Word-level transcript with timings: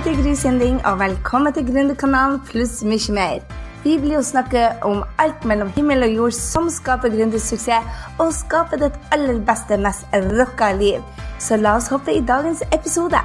heter 0.00 0.22
Gry 0.22 0.78
og 0.88 0.98
velkommen 0.98 1.52
til 1.52 1.66
Gründerkanalen 1.66 2.38
pluss 2.48 2.78
mye 2.88 3.12
mer. 3.12 3.42
Vi 3.84 3.98
blir 4.00 4.14
jo 4.14 4.22
snakke 4.24 4.62
om 4.82 5.02
alt 5.18 5.44
mellom 5.44 5.68
himmel 5.76 6.06
og 6.06 6.14
jord 6.14 6.32
som 6.32 6.70
skaper 6.72 7.12
gründersuksess, 7.12 7.84
og 8.18 8.32
skaper 8.32 8.80
ditt 8.80 8.96
aller 9.12 9.42
beste, 9.44 9.76
mest 9.76 10.08
rocka 10.38 10.72
liv. 10.72 11.04
Så 11.38 11.60
la 11.60 11.76
oss 11.76 11.92
hoppe 11.92 12.16
i 12.16 12.24
dagens 12.24 12.62
episode. 12.72 13.20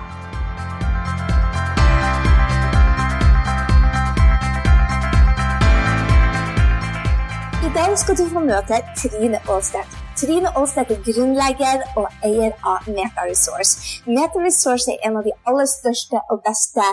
I 7.63 7.75
dag 7.77 7.99
skal 8.03 8.17
du 8.19 8.27
få 8.33 8.49
møte 8.51 8.83
Trine 8.99 9.39
Aastad. 9.47 10.04
Trine 10.15 10.47
Aastad 10.55 10.91
er 10.93 11.01
grunnlegger 11.03 11.81
og 11.99 12.05
eier 12.23 12.53
av 12.63 12.85
MetaResource. 12.87 14.01
MetaResource 14.07 14.93
er 14.93 15.09
en 15.09 15.17
av 15.19 15.25
de 15.27 15.33
aller 15.49 15.67
største 15.67 16.21
og 16.31 16.39
beste 16.45 16.85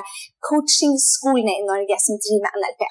coachingskolene 0.46 1.54
i 1.60 1.66
Norge 1.70 1.96
som 2.04 2.20
driver 2.24 2.42
med 2.44 2.56
NLP. 2.60 2.82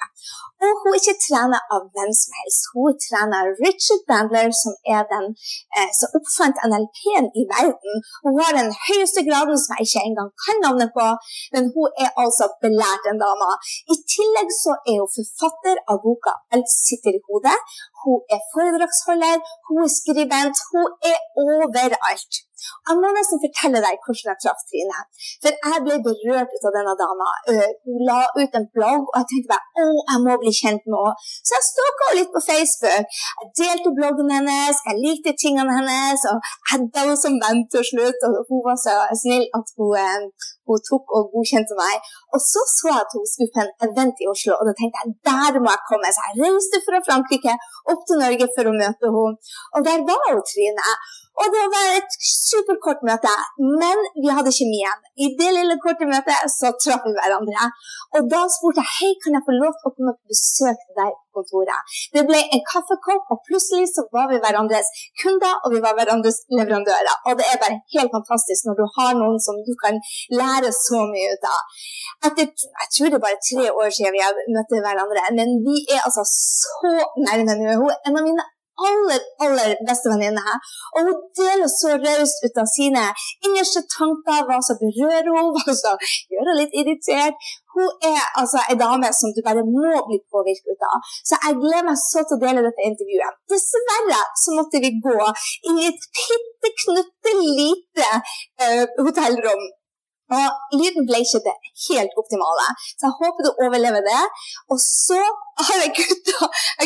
Og 0.62 0.72
hun 0.80 0.94
er 0.94 1.00
ikke 1.00 1.22
trener 1.26 1.62
av 1.74 1.82
hvem 1.94 2.10
som 2.20 2.32
helst. 2.38 2.68
Hun 2.72 2.98
trener 3.04 3.50
Richard 3.64 4.02
Bandler, 4.10 4.50
som 4.62 4.72
er 4.94 5.02
den 5.12 5.26
eh, 5.76 5.90
som 5.98 6.14
oppfant 6.18 6.60
NLP-en 6.68 7.26
i 7.40 7.42
verden. 7.54 7.94
Hun 8.24 8.38
har 8.42 8.52
den 8.58 8.70
høyeste 8.86 9.24
graden 9.28 9.58
som 9.62 9.74
jeg 9.74 9.88
ikke 9.88 10.04
engang 10.08 10.30
kan 10.44 10.62
navnet 10.66 10.94
på, 10.98 11.06
men 11.54 11.70
hun 11.74 11.88
er 12.04 12.10
altså 12.22 12.46
belært 12.64 13.10
en 13.10 13.22
dame. 13.24 13.50
I 13.94 13.96
tillegg 14.14 14.54
så 14.62 14.76
er 14.90 15.02
hun 15.02 15.14
forfatter 15.18 15.82
av 15.90 15.96
boka 16.04 16.32
'Alt 16.52 16.70
sitter 16.86 17.12
i 17.18 17.24
hodet'. 17.26 17.58
Hun 18.02 18.18
er 18.34 18.40
foredragsholder, 18.52 19.36
hun 19.66 19.82
er 19.86 19.92
skribent, 19.98 20.56
hun 20.70 20.86
er 21.10 21.18
overalt. 21.46 22.32
Jeg 22.88 22.98
må 23.00 23.10
nesten 23.16 23.40
fortelle 23.42 23.82
deg 23.84 23.98
hvordan 24.04 24.30
jeg 24.32 24.40
traff 24.44 24.62
Trine. 24.68 25.00
For 25.42 25.70
jeg 25.72 25.82
ble 25.86 25.98
berørt 26.06 26.54
ut 26.54 26.66
av 26.68 26.76
denne 26.76 26.94
dama. 27.02 27.28
Hun 27.86 28.04
la 28.08 28.20
ut 28.38 28.58
en 28.58 28.68
blogg, 28.76 29.04
og 29.10 29.16
jeg 29.20 29.28
tenkte 29.32 29.52
bare 29.52 29.84
å, 29.84 29.86
jeg 30.12 30.24
må 30.26 30.36
bli 30.42 30.52
kjent 30.60 30.88
med 30.90 30.98
henne. 30.98 31.28
Så 31.46 31.56
jeg 31.56 31.68
stalka 31.68 32.08
henne 32.08 32.18
litt 32.20 32.32
på 32.36 32.44
Facebook. 32.48 33.18
Jeg 33.42 33.52
delte 33.60 33.94
bloggen 33.98 34.32
hennes, 34.36 34.82
jeg 34.88 35.02
likte 35.02 35.36
tingene 35.44 35.76
hennes, 35.78 36.26
og 36.30 36.38
jeg 36.38 36.72
hadde 36.72 37.04
henne 37.04 37.18
som 37.24 37.38
venn 37.44 37.62
til 37.74 37.86
slutt. 37.90 38.26
Og 38.28 38.50
hun 38.50 38.64
var 38.66 38.78
så 38.84 38.96
snill 39.22 39.46
at 39.58 39.74
hun, 39.78 40.28
hun 40.70 40.84
tok 40.90 41.16
og 41.16 41.32
godkjente 41.34 41.78
meg. 41.78 42.12
Og 42.34 42.40
så 42.50 42.62
så 42.76 42.92
jeg 42.92 43.00
at 43.04 43.16
hun 43.16 43.26
skulle 43.32 43.54
på 43.54 43.64
en 43.64 43.74
event 43.88 44.22
i 44.22 44.30
Oslo, 44.32 44.56
og 44.58 44.68
da 44.68 44.76
tenkte 44.78 45.02
jeg 45.02 45.16
der 45.28 45.60
må 45.62 45.74
jeg 45.74 45.86
komme. 45.90 46.14
Så 46.14 46.28
jeg 46.28 46.40
reiste 46.44 46.82
fra 46.86 47.02
Frankrike 47.08 47.56
opp 47.92 48.06
til 48.08 48.22
Norge 48.22 48.48
for 48.56 48.70
å 48.70 48.76
møte 48.76 49.12
henne. 49.16 49.52
Og 49.74 49.86
der 49.86 50.06
var 50.08 50.30
hun 50.30 50.46
Trine. 50.52 50.88
Og 51.40 51.48
det 51.54 51.64
var 51.72 51.86
et 51.96 52.16
superkort 52.20 53.00
møte, 53.08 53.32
men 53.80 54.02
vi 54.20 54.28
hadde 54.36 54.52
kjemien. 54.52 54.98
I 55.24 55.30
det 55.38 55.50
lille 55.56 55.78
korte 55.84 56.08
møtet 56.08 56.52
så 56.52 56.72
traff 56.82 57.06
vi 57.06 57.14
hverandre. 57.16 57.68
Og 58.16 58.28
da 58.32 58.42
spurte 58.52 58.84
jeg 58.84 58.92
hei, 58.98 59.10
kan 59.22 59.38
jeg 59.38 59.46
få 59.46 59.56
lov 59.56 59.72
til 59.78 59.88
å 59.88 59.94
komme 59.96 60.14
på 60.18 60.32
besøk 60.32 60.82
til 60.84 60.98
deg 61.00 61.14
på 61.16 61.40
kontoret. 61.40 61.96
Det 62.14 62.24
ble 62.28 62.40
en 62.42 62.64
kaffekopp, 62.68 63.32
og 63.32 63.40
plutselig 63.48 63.88
så 63.94 64.04
var 64.14 64.28
vi 64.30 64.40
hverandres 64.44 64.92
kunder, 65.22 65.56
og 65.64 65.74
vi 65.74 65.80
var 65.84 65.96
hverandres 65.96 66.42
leverandører. 66.52 67.16
Og 67.28 67.40
det 67.40 67.48
er 67.48 67.60
bare 67.64 67.80
helt 67.96 68.12
fantastisk 68.16 68.68
når 68.68 68.80
du 68.82 68.84
har 68.98 69.12
noen 69.16 69.40
som 69.46 69.60
du 69.66 69.72
kan 69.82 70.00
lære 70.36 70.72
så 70.76 71.04
mye 71.08 71.32
ut 71.32 71.48
av. 71.48 71.60
Etter 72.28 72.44
jeg 72.44 72.88
tror 72.94 73.08
det 73.08 73.18
er 73.18 73.26
bare 73.26 73.44
tre 73.48 73.66
år 73.72 73.88
siden 73.96 74.14
vi 74.14 74.24
har 74.24 74.36
møtt 74.56 74.76
hverandre, 74.76 75.28
men 75.38 75.56
vi 75.64 75.80
er 75.88 76.04
altså 76.04 76.26
så 76.28 76.92
nærme 77.24 77.56
nå. 77.56 77.78
Hun 77.80 77.88
er 77.90 78.10
en 78.10 78.20
av 78.20 78.26
mine 78.28 78.51
aller, 78.88 79.20
aller 79.44 79.74
beste 79.88 80.12
venninne. 80.12 80.54
Og 80.96 81.08
hun 81.08 81.18
deler 81.38 81.70
så 81.70 81.96
raust 81.96 82.44
ut 82.46 82.60
av 82.62 82.68
sine 82.70 83.04
innerste 83.46 83.84
tanker, 83.96 84.46
hva 84.48 84.60
som 84.64 84.80
berører 84.80 85.28
henne, 85.28 85.52
hva 85.66 85.76
som 85.82 86.06
gjør 86.32 86.42
henne 86.42 86.58
litt 86.60 86.78
irritert. 86.82 87.50
Hun 87.72 87.88
er 88.04 88.22
altså 88.36 88.60
en 88.68 88.80
dame 88.80 89.08
som 89.16 89.32
du 89.32 89.40
bare 89.44 89.64
må 89.64 89.92
bli 90.08 90.18
påvirket 90.32 90.74
ut 90.74 90.88
av. 90.88 91.12
Så 91.24 91.38
jeg 91.44 91.60
gleder 91.60 91.86
meg 91.88 92.00
så 92.00 92.24
til 92.24 92.36
å 92.36 92.42
dele 92.42 92.64
dette 92.66 92.88
intervjuet. 92.88 93.38
Dessverre 93.52 94.24
så 94.42 94.56
måtte 94.58 94.82
vi 94.84 94.92
gå 95.06 95.18
inn 95.68 95.80
i 95.80 95.88
et 95.88 96.10
bitte 96.16 96.74
knutte 96.82 97.38
lite 97.40 98.10
uh, 98.60 98.84
hotellrom 99.00 99.70
og 100.32 100.78
lyden 100.80 101.06
ble 101.08 101.20
ikke 101.24 101.42
det 101.46 101.56
helt 101.88 102.14
optimale, 102.20 102.66
så 102.96 103.08
jeg 103.08 103.16
håper 103.20 103.46
du 103.46 103.50
overlever 103.66 104.04
det. 104.06 104.22
Og 104.72 104.78
så 104.80 105.20
har 105.60 105.82
jeg 105.82 105.92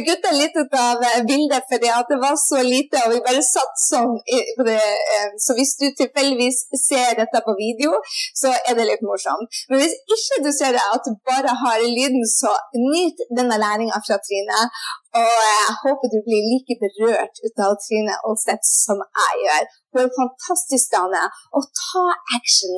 gutta 0.08 0.32
litt 0.34 0.56
ut 0.58 0.74
av 0.80 1.04
bildet 1.28 1.68
fordi 1.70 1.92
det 2.10 2.18
var 2.24 2.34
så 2.40 2.62
lite, 2.66 3.02
og 3.04 3.14
vi 3.14 3.20
bare 3.28 3.44
satt 3.46 3.78
sånn. 3.84 4.16
Eh, 4.34 5.28
så 5.44 5.54
hvis 5.58 5.76
du 5.80 5.86
tilfeldigvis 6.00 6.58
ser 6.82 7.14
dette 7.20 7.42
på 7.46 7.54
video, 7.60 7.94
så 8.40 8.52
er 8.56 8.78
det 8.78 8.88
litt 8.90 9.06
morsomt. 9.06 9.62
Men 9.70 9.82
hvis 9.82 9.94
ikke 10.16 10.42
du 10.46 10.50
ser 10.58 10.74
det, 10.76 10.82
at 10.82 11.06
du 11.06 11.14
bare 11.30 11.54
har 11.62 11.84
lyden, 11.84 12.26
så 12.26 12.52
nyt 12.74 13.22
denne 13.38 13.60
læringa 13.62 14.02
fra 14.06 14.18
Trine. 14.26 14.66
Og 15.16 15.32
jeg 15.48 15.76
håper 15.82 16.12
du 16.12 16.18
blir 16.26 16.48
like 16.50 16.76
berørt 16.82 17.38
ut 17.46 17.62
av 17.64 17.78
Trine 17.84 18.18
Olstedt 18.28 18.66
som 18.68 19.00
jeg 19.04 19.44
gjør. 19.46 19.70
Hun 19.90 20.00
er 20.00 20.06
en 20.08 20.18
fantastisk 20.22 20.86
dame. 20.96 21.22
Og 21.56 21.62
ta 21.82 22.04
action. 22.38 22.72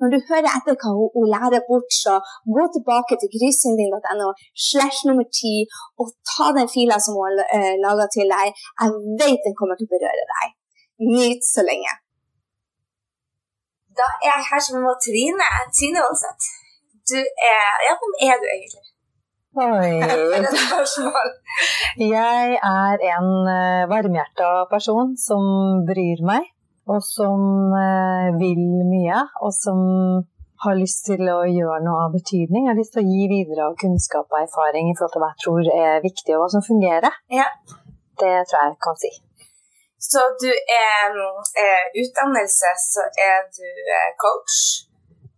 Når 0.00 0.08
du 0.12 0.18
hører 0.28 0.50
etter 0.58 0.78
hva 0.80 0.90
hun, 0.98 1.08
hun 1.16 1.26
lærer 1.34 1.66
bort, 1.70 1.90
så 2.04 2.14
gå 2.56 2.64
tilbake 2.76 3.18
til 3.20 3.32
grysynding.no 3.34 4.28
slash 4.68 4.98
nummer 5.08 5.26
ti 5.40 5.54
og 6.00 6.06
ta 6.30 6.46
den 6.58 6.68
fila 6.76 6.96
som 7.04 7.18
hun 7.18 7.26
har 7.26 7.34
uh, 7.56 7.74
laga 7.84 8.06
til 8.16 8.26
deg. 8.34 8.46
Jeg 8.80 8.88
vet 9.20 9.46
den 9.46 9.58
kommer 9.58 9.76
til 9.76 9.88
å 9.88 9.94
berøre 9.94 10.24
deg. 10.34 10.56
Nyt 11.16 11.42
så 11.54 11.62
lenge. 11.70 11.92
Da 13.98 14.06
er 14.26 14.32
jeg 14.32 14.48
her 14.50 14.60
som 14.62 14.82
med 14.82 14.98
Trine. 15.04 15.48
Trine 15.76 16.00
Ja, 17.86 17.92
hvem 18.00 18.14
er 18.26 18.36
du 18.40 18.46
egentlig? 18.56 18.93
Jeg 22.14 22.58
er 22.58 22.96
en 23.14 23.28
uh, 23.46 23.90
varmhjerta 23.90 24.48
person 24.70 25.16
som 25.20 25.42
bryr 25.86 26.22
meg, 26.26 26.42
og 26.90 27.02
som 27.06 27.70
uh, 27.70 28.34
vil 28.40 28.64
mye, 28.90 29.20
og 29.40 29.52
som 29.54 29.78
har 30.64 30.78
lyst 30.78 31.04
til 31.08 31.22
å 31.28 31.42
gjøre 31.48 31.82
noe 31.84 32.06
av 32.06 32.14
betydning. 32.14 32.64
Jeg 32.64 32.72
har 32.72 32.80
lyst 32.80 32.94
til 32.96 33.04
å 33.04 33.10
gi 33.10 33.28
videre 33.30 33.68
av 33.68 33.76
kunnskap 33.80 34.32
og 34.32 34.40
erfaring 34.40 34.90
i 34.90 34.96
forhold 34.96 35.14
til 35.14 35.24
hva 35.24 35.32
jeg 35.32 35.42
tror 35.44 35.70
er 35.76 36.04
viktig, 36.04 36.36
og 36.36 36.44
hva 36.44 36.50
som 36.54 36.64
fungerer. 36.64 37.20
Ja. 37.32 37.48
Det 38.20 38.34
tror 38.48 38.60
jeg 38.60 38.72
jeg 38.72 38.80
kan 38.86 39.00
si. 39.02 39.12
Så 40.04 40.20
du 40.42 40.50
er 40.52 41.18
eh, 41.64 41.84
utdannelse, 42.02 42.72
så 42.92 43.02
er 43.28 43.38
du 43.56 43.66
eh, 43.66 44.10
coach. 44.20 44.56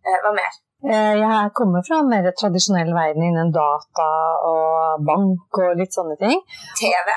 Eh, 0.04 0.18
hva 0.24 0.34
mer? 0.36 0.52
Eh, 0.84 1.14
jeg 1.16 1.52
kommer 1.56 1.80
fra 1.86 2.02
en 2.02 2.10
mer 2.10 2.26
tradisjonell 2.36 2.92
verden 2.92 3.24
innen 3.30 3.54
data 3.54 4.10
og 4.44 5.06
bank 5.08 5.62
og 5.62 5.80
litt 5.80 5.96
sånne 5.96 6.18
ting. 6.20 6.42
TV? 6.76 7.16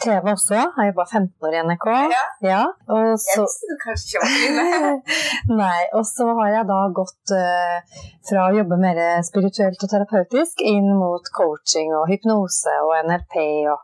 TV 0.00 0.30
også. 0.32 0.54
Jeg 0.54 0.70
har 0.76 0.88
jobba 0.88 1.04
15 1.10 1.48
år 1.48 1.56
i 1.56 1.64
NRK. 1.66 1.88
Ja. 2.14 2.22
ja 2.46 2.62
og 2.94 3.18
så... 3.20 3.42
Jeg 3.42 3.42
visste 3.42 3.68
du 3.72 3.76
kanskje 3.82 4.22
ikke 4.22 4.54
var 4.56 4.96
Nei. 5.62 5.82
Og 5.98 6.06
så 6.08 6.28
har 6.38 6.54
jeg 6.54 6.70
da 6.70 6.78
gått 7.00 7.34
uh, 7.36 8.00
fra 8.30 8.46
å 8.46 8.56
jobbe 8.56 8.80
mer 8.80 9.02
spirituelt 9.26 9.84
og 9.84 9.92
terapeutisk 9.92 10.64
inn 10.64 10.88
mot 10.96 11.28
coaching 11.36 11.92
og 11.98 12.08
hypnose 12.12 12.78
og 12.86 12.96
NLP 13.02 13.38
og 13.74 13.82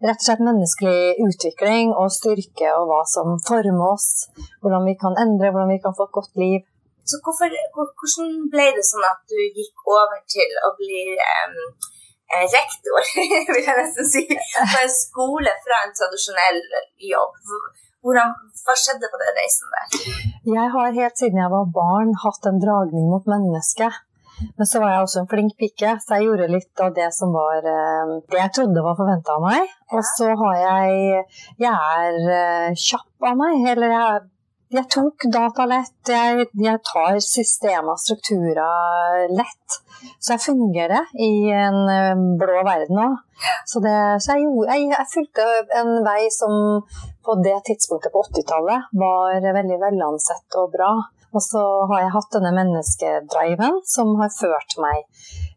rett 0.00 0.16
og 0.16 0.24
slett 0.24 0.40
menneskelig 0.44 1.26
utvikling 1.26 1.92
og 1.92 2.08
styrke 2.14 2.72
og 2.78 2.88
hva 2.88 3.02
som 3.08 3.36
former 3.44 3.92
oss. 3.92 4.30
Hvordan 4.62 4.88
vi 4.88 4.96
kan 5.00 5.18
endre, 5.20 5.52
hvordan 5.52 5.74
vi 5.74 5.82
kan 5.82 5.96
få 5.96 6.08
et 6.08 6.16
godt 6.16 6.40
liv. 6.40 6.64
Så 7.10 7.18
hvorfor, 7.24 7.54
hvordan 7.74 8.34
ble 8.52 8.66
det 8.76 8.84
sånn 8.86 9.06
at 9.08 9.22
du 9.30 9.38
gikk 9.40 9.86
over 9.90 10.20
til 10.30 10.58
å 10.66 10.70
bli 10.78 11.04
um, 11.18 11.56
rektor, 12.54 13.00
vil 13.52 13.62
jeg 13.66 13.78
nesten 13.80 14.10
si, 14.14 14.26
på 14.30 14.82
en 14.82 14.92
skole 14.94 15.54
fra 15.64 15.80
en 15.86 15.96
tradisjonell 15.98 16.60
jobb? 17.10 17.40
Hvordan, 18.00 18.36
hva 18.64 18.76
skjedde 18.78 19.10
på 19.12 19.18
den 19.20 19.34
reisen 19.36 19.74
der? 19.74 19.96
Jeg 20.54 20.68
har 20.76 20.94
helt 21.00 21.18
siden 21.20 21.42
jeg 21.42 21.52
var 21.52 21.74
barn 21.74 22.14
hatt 22.22 22.46
en 22.48 22.62
dragning 22.62 23.10
mot 23.10 23.26
mennesket. 23.28 23.98
Men 24.56 24.64
så 24.64 24.80
var 24.80 24.94
jeg 24.94 25.04
også 25.04 25.20
en 25.20 25.28
flink 25.28 25.52
pike, 25.60 25.90
så 26.00 26.16
jeg 26.16 26.30
gjorde 26.30 26.46
litt 26.48 26.80
av 26.80 26.94
det 26.96 27.10
som 27.12 27.34
var 27.34 27.58
det 27.60 28.38
jeg 28.38 28.52
trodde 28.56 28.84
var 28.86 28.96
forventa 28.96 29.34
av 29.36 29.44
meg. 29.44 29.74
Og 29.92 30.06
så 30.14 30.30
har 30.42 30.54
jeg 30.62 31.24
Jeg 31.60 31.74
er 31.74 32.78
kjapp 32.86 33.28
av 33.28 33.36
meg. 33.36 33.66
Eller 33.74 33.92
jeg 33.92 34.22
jeg 34.70 34.86
tok 34.92 35.26
data 35.34 35.66
lett. 35.66 35.98
Jeg, 36.06 36.46
jeg 36.62 36.80
tar 36.86 37.18
systemer 37.24 37.96
og 37.96 38.02
strukturer 38.02 39.30
lett. 39.34 39.78
Så 40.22 40.36
jeg 40.36 40.44
fungerer 40.44 41.10
i 41.20 41.50
en 41.52 41.80
eh, 41.90 42.22
blå 42.40 42.62
verden 42.66 43.00
òg. 43.02 43.16
Så, 43.68 43.82
det, 43.84 43.96
så 44.22 44.36
jeg, 44.36 44.48
jeg, 44.68 44.86
jeg, 44.92 45.08
fulgte 45.14 45.46
en 45.80 45.92
vei 46.06 46.22
som 46.32 46.54
på 47.24 47.36
det 47.44 47.56
tidspunktet 47.68 48.12
på 48.12 48.22
80-tallet 48.28 48.92
var 49.00 49.40
veldig 49.58 49.80
velansett 49.82 50.60
og 50.60 50.72
bra. 50.76 50.92
Og 51.30 51.44
så 51.44 51.62
har 51.90 52.04
jeg 52.04 52.14
hatt 52.16 52.32
denne 52.36 52.54
menneskedriven 52.56 53.80
som 53.86 54.16
har 54.22 54.32
ført 54.34 54.78
meg 54.82 55.04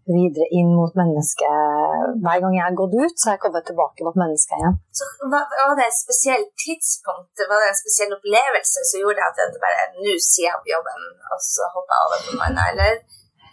videre 0.10 0.48
inn 0.60 0.72
mot 0.76 0.94
mennesket. 1.00 2.20
Hver 2.24 2.44
gang 2.44 2.58
jeg 2.58 2.66
har 2.68 2.78
gått 2.82 2.96
ut, 2.98 3.16
så 3.16 3.30
har 3.30 3.38
jeg 3.38 3.44
kommet 3.46 3.68
tilbake 3.70 4.08
mot 4.08 4.20
mennesket 4.24 4.60
igjen. 4.60 4.78
Så 5.00 5.10
Var 5.34 5.74
det 5.80 5.88
et 5.88 6.00
spesielt 6.00 6.52
tidspunkt, 6.66 7.34
var 7.50 7.64
det 7.64 7.72
en 7.72 7.82
spesiell 7.84 8.16
opplevelse 8.18 8.86
som 8.90 9.04
gjorde 9.04 9.28
at 9.30 9.44
det 9.56 9.64
bare 9.64 9.90
nå 9.98 10.16
sier 10.20 10.50
jeg 10.50 10.56
opp 10.60 10.72
jobben, 10.76 11.04
og 11.32 11.44
så 11.54 11.70
hopper 11.76 11.94
jeg 11.98 12.08
over 12.08 12.24
på 12.28 12.40
noen 12.40 12.64
eller? 12.70 13.04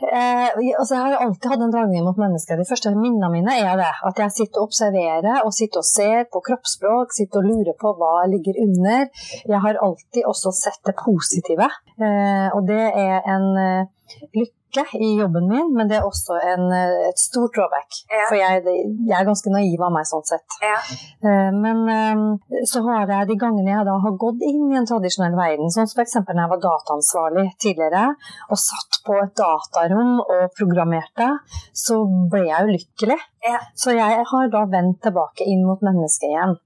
Eh, 0.00 0.48
altså 0.80 0.94
jeg 0.94 1.02
har 1.04 1.22
alltid 1.22 1.50
hatt 1.52 1.62
en 1.64 1.72
dragning 1.74 2.04
mot 2.06 2.20
mennesker. 2.20 2.56
De 2.56 2.68
første 2.68 2.92
minnene 2.96 3.28
mine 3.34 3.56
er 3.60 3.74
det. 3.80 3.90
At 4.08 4.20
jeg 4.22 4.32
sitter 4.36 4.62
og 4.62 4.70
observerer 4.70 5.42
og 5.44 5.52
sitter 5.52 5.82
og 5.82 5.88
ser 5.88 6.24
på 6.32 6.40
kroppsspråk, 6.46 7.12
sitter 7.12 7.42
og 7.42 7.50
lurer 7.50 7.76
på 7.82 7.92
hva 7.98 8.14
ligger 8.32 8.56
under. 8.64 9.10
Jeg 9.52 9.60
har 9.66 9.82
alltid 9.86 10.24
også 10.32 10.54
sett 10.56 10.80
det 10.88 10.96
positive. 11.04 11.68
Eh, 12.00 12.48
og 12.56 12.64
det 12.70 12.86
er 13.04 13.28
en 13.34 13.46
eh, 13.66 13.92
lykke 14.40 14.59
i 14.76 15.18
jobben 15.18 15.48
min, 15.48 15.72
men 15.74 15.88
det 15.88 15.98
er 15.98 16.06
også 16.06 16.36
en, 16.38 16.72
eh, 16.72 17.08
et 17.08 17.18
stort 17.18 17.54
drawback. 17.56 17.98
Ja. 18.10 18.26
For 18.28 18.36
jeg, 18.38 18.62
jeg, 18.64 19.14
er 19.16 19.26
ganske 19.28 19.52
naiv 19.52 19.82
av 19.82 19.92
meg 19.94 20.06
sånn 20.08 20.26
sett. 20.28 20.56
Ja. 20.62 20.78
Eh, 21.26 21.50
Men 21.60 21.82
eh, 21.90 22.64
så 22.70 22.82
har 22.86 23.10
jeg 23.10 23.30
de 23.30 23.36
gangene 23.40 23.72
jeg 23.72 23.86
da 23.88 23.96
har 24.04 24.18
gått 24.20 24.44
inn 24.46 24.70
i 24.70 24.78
en 24.78 24.88
tradisjonell 24.88 25.36
verden, 25.38 25.72
sånn 25.72 25.88
som 25.90 26.00
f.eks. 26.00 26.16
når 26.22 26.42
jeg 26.42 26.52
var 26.52 26.62
dataansvarlig 26.64 27.46
tidligere 27.60 28.04
og 28.48 28.60
satt 28.60 29.00
på 29.06 29.16
et 29.20 29.34
datarom 29.38 30.20
og 30.20 30.46
programmerte, 30.56 31.30
så 31.74 32.02
ble 32.30 32.46
jeg 32.48 32.70
ulykkelig. 32.70 33.18
Ja. 33.46 33.58
Så 33.74 33.96
jeg 33.96 34.24
har 34.32 34.52
da 34.52 34.64
vendt 34.70 35.02
tilbake 35.04 35.48
inn 35.48 35.66
mot 35.66 35.82
mennesket 35.84 36.30
igjen. 36.30 36.56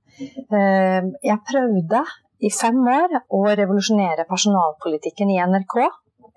Jeg 1.25 1.39
prøvde 1.49 2.05
i 2.45 2.51
fem 2.53 2.79
år 2.91 3.19
å 3.33 3.43
revolusjonere 3.49 4.27
personalpolitikken 4.29 5.33
i 5.33 5.41
NRK. 5.41 5.77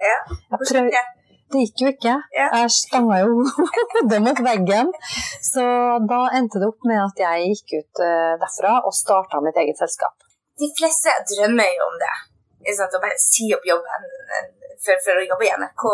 Ja. 0.01 0.17
Hvordan 0.53 0.87
gikk 0.87 0.97
det? 0.97 1.05
Det 1.53 1.63
gikk 1.63 1.83
jo 1.83 1.91
ikke. 1.93 2.13
Jeg 2.35 2.71
stanga 2.75 3.19
jo 3.23 3.45
hodet 3.93 4.19
mot 4.25 4.41
veggen. 4.49 4.91
Så 5.45 5.63
da 6.11 6.21
endte 6.37 6.61
det 6.61 6.69
opp 6.71 6.87
med 6.89 6.99
at 7.05 7.23
jeg 7.23 7.51
gikk 7.53 7.75
ut 7.79 8.03
eh, 8.03 8.33
derfra 8.41 8.79
og 8.83 8.95
starta 8.95 9.41
mitt 9.43 9.59
eget 9.61 9.79
selskap. 9.79 10.15
De 10.57 10.67
fleste 10.77 11.13
drømmer 11.31 11.71
jo 11.77 11.87
om 11.87 11.97
det. 12.01 12.15
Å 12.67 12.99
bare 12.99 13.15
si 13.21 13.47
opp 13.55 13.63
jobben 13.67 14.07
for, 14.83 14.99
for 15.05 15.19
å 15.19 15.25
jobbe 15.25 15.47
i 15.47 15.53
NRK. 15.61 15.85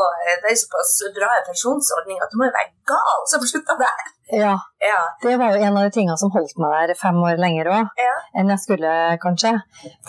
Det 0.42 0.52
er 0.52 0.60
såpass 0.60 0.94
bra 1.16 1.32
pensjonsordning 1.48 2.22
at 2.24 2.32
du 2.32 2.40
må 2.40 2.48
jo 2.48 2.56
være 2.56 2.74
gal 2.90 3.26
som 3.30 3.46
slutta 3.48 3.78
der. 3.80 4.12
Ja, 4.32 4.56
Ja. 4.84 5.00
Det 5.22 5.38
var 5.40 5.54
jo 5.56 5.62
en 5.64 5.78
av 5.78 5.84
de 5.86 5.92
tingene 5.96 6.18
som 6.20 6.32
holdt 6.34 6.58
meg 6.60 6.90
der 6.90 6.96
fem 7.00 7.16
år 7.24 7.38
lenger 7.40 7.70
òg, 7.72 7.86
Ja. 8.00 8.16
enn 8.36 8.50
jeg 8.52 8.60
skulle 8.60 9.18
kanskje. 9.24 9.54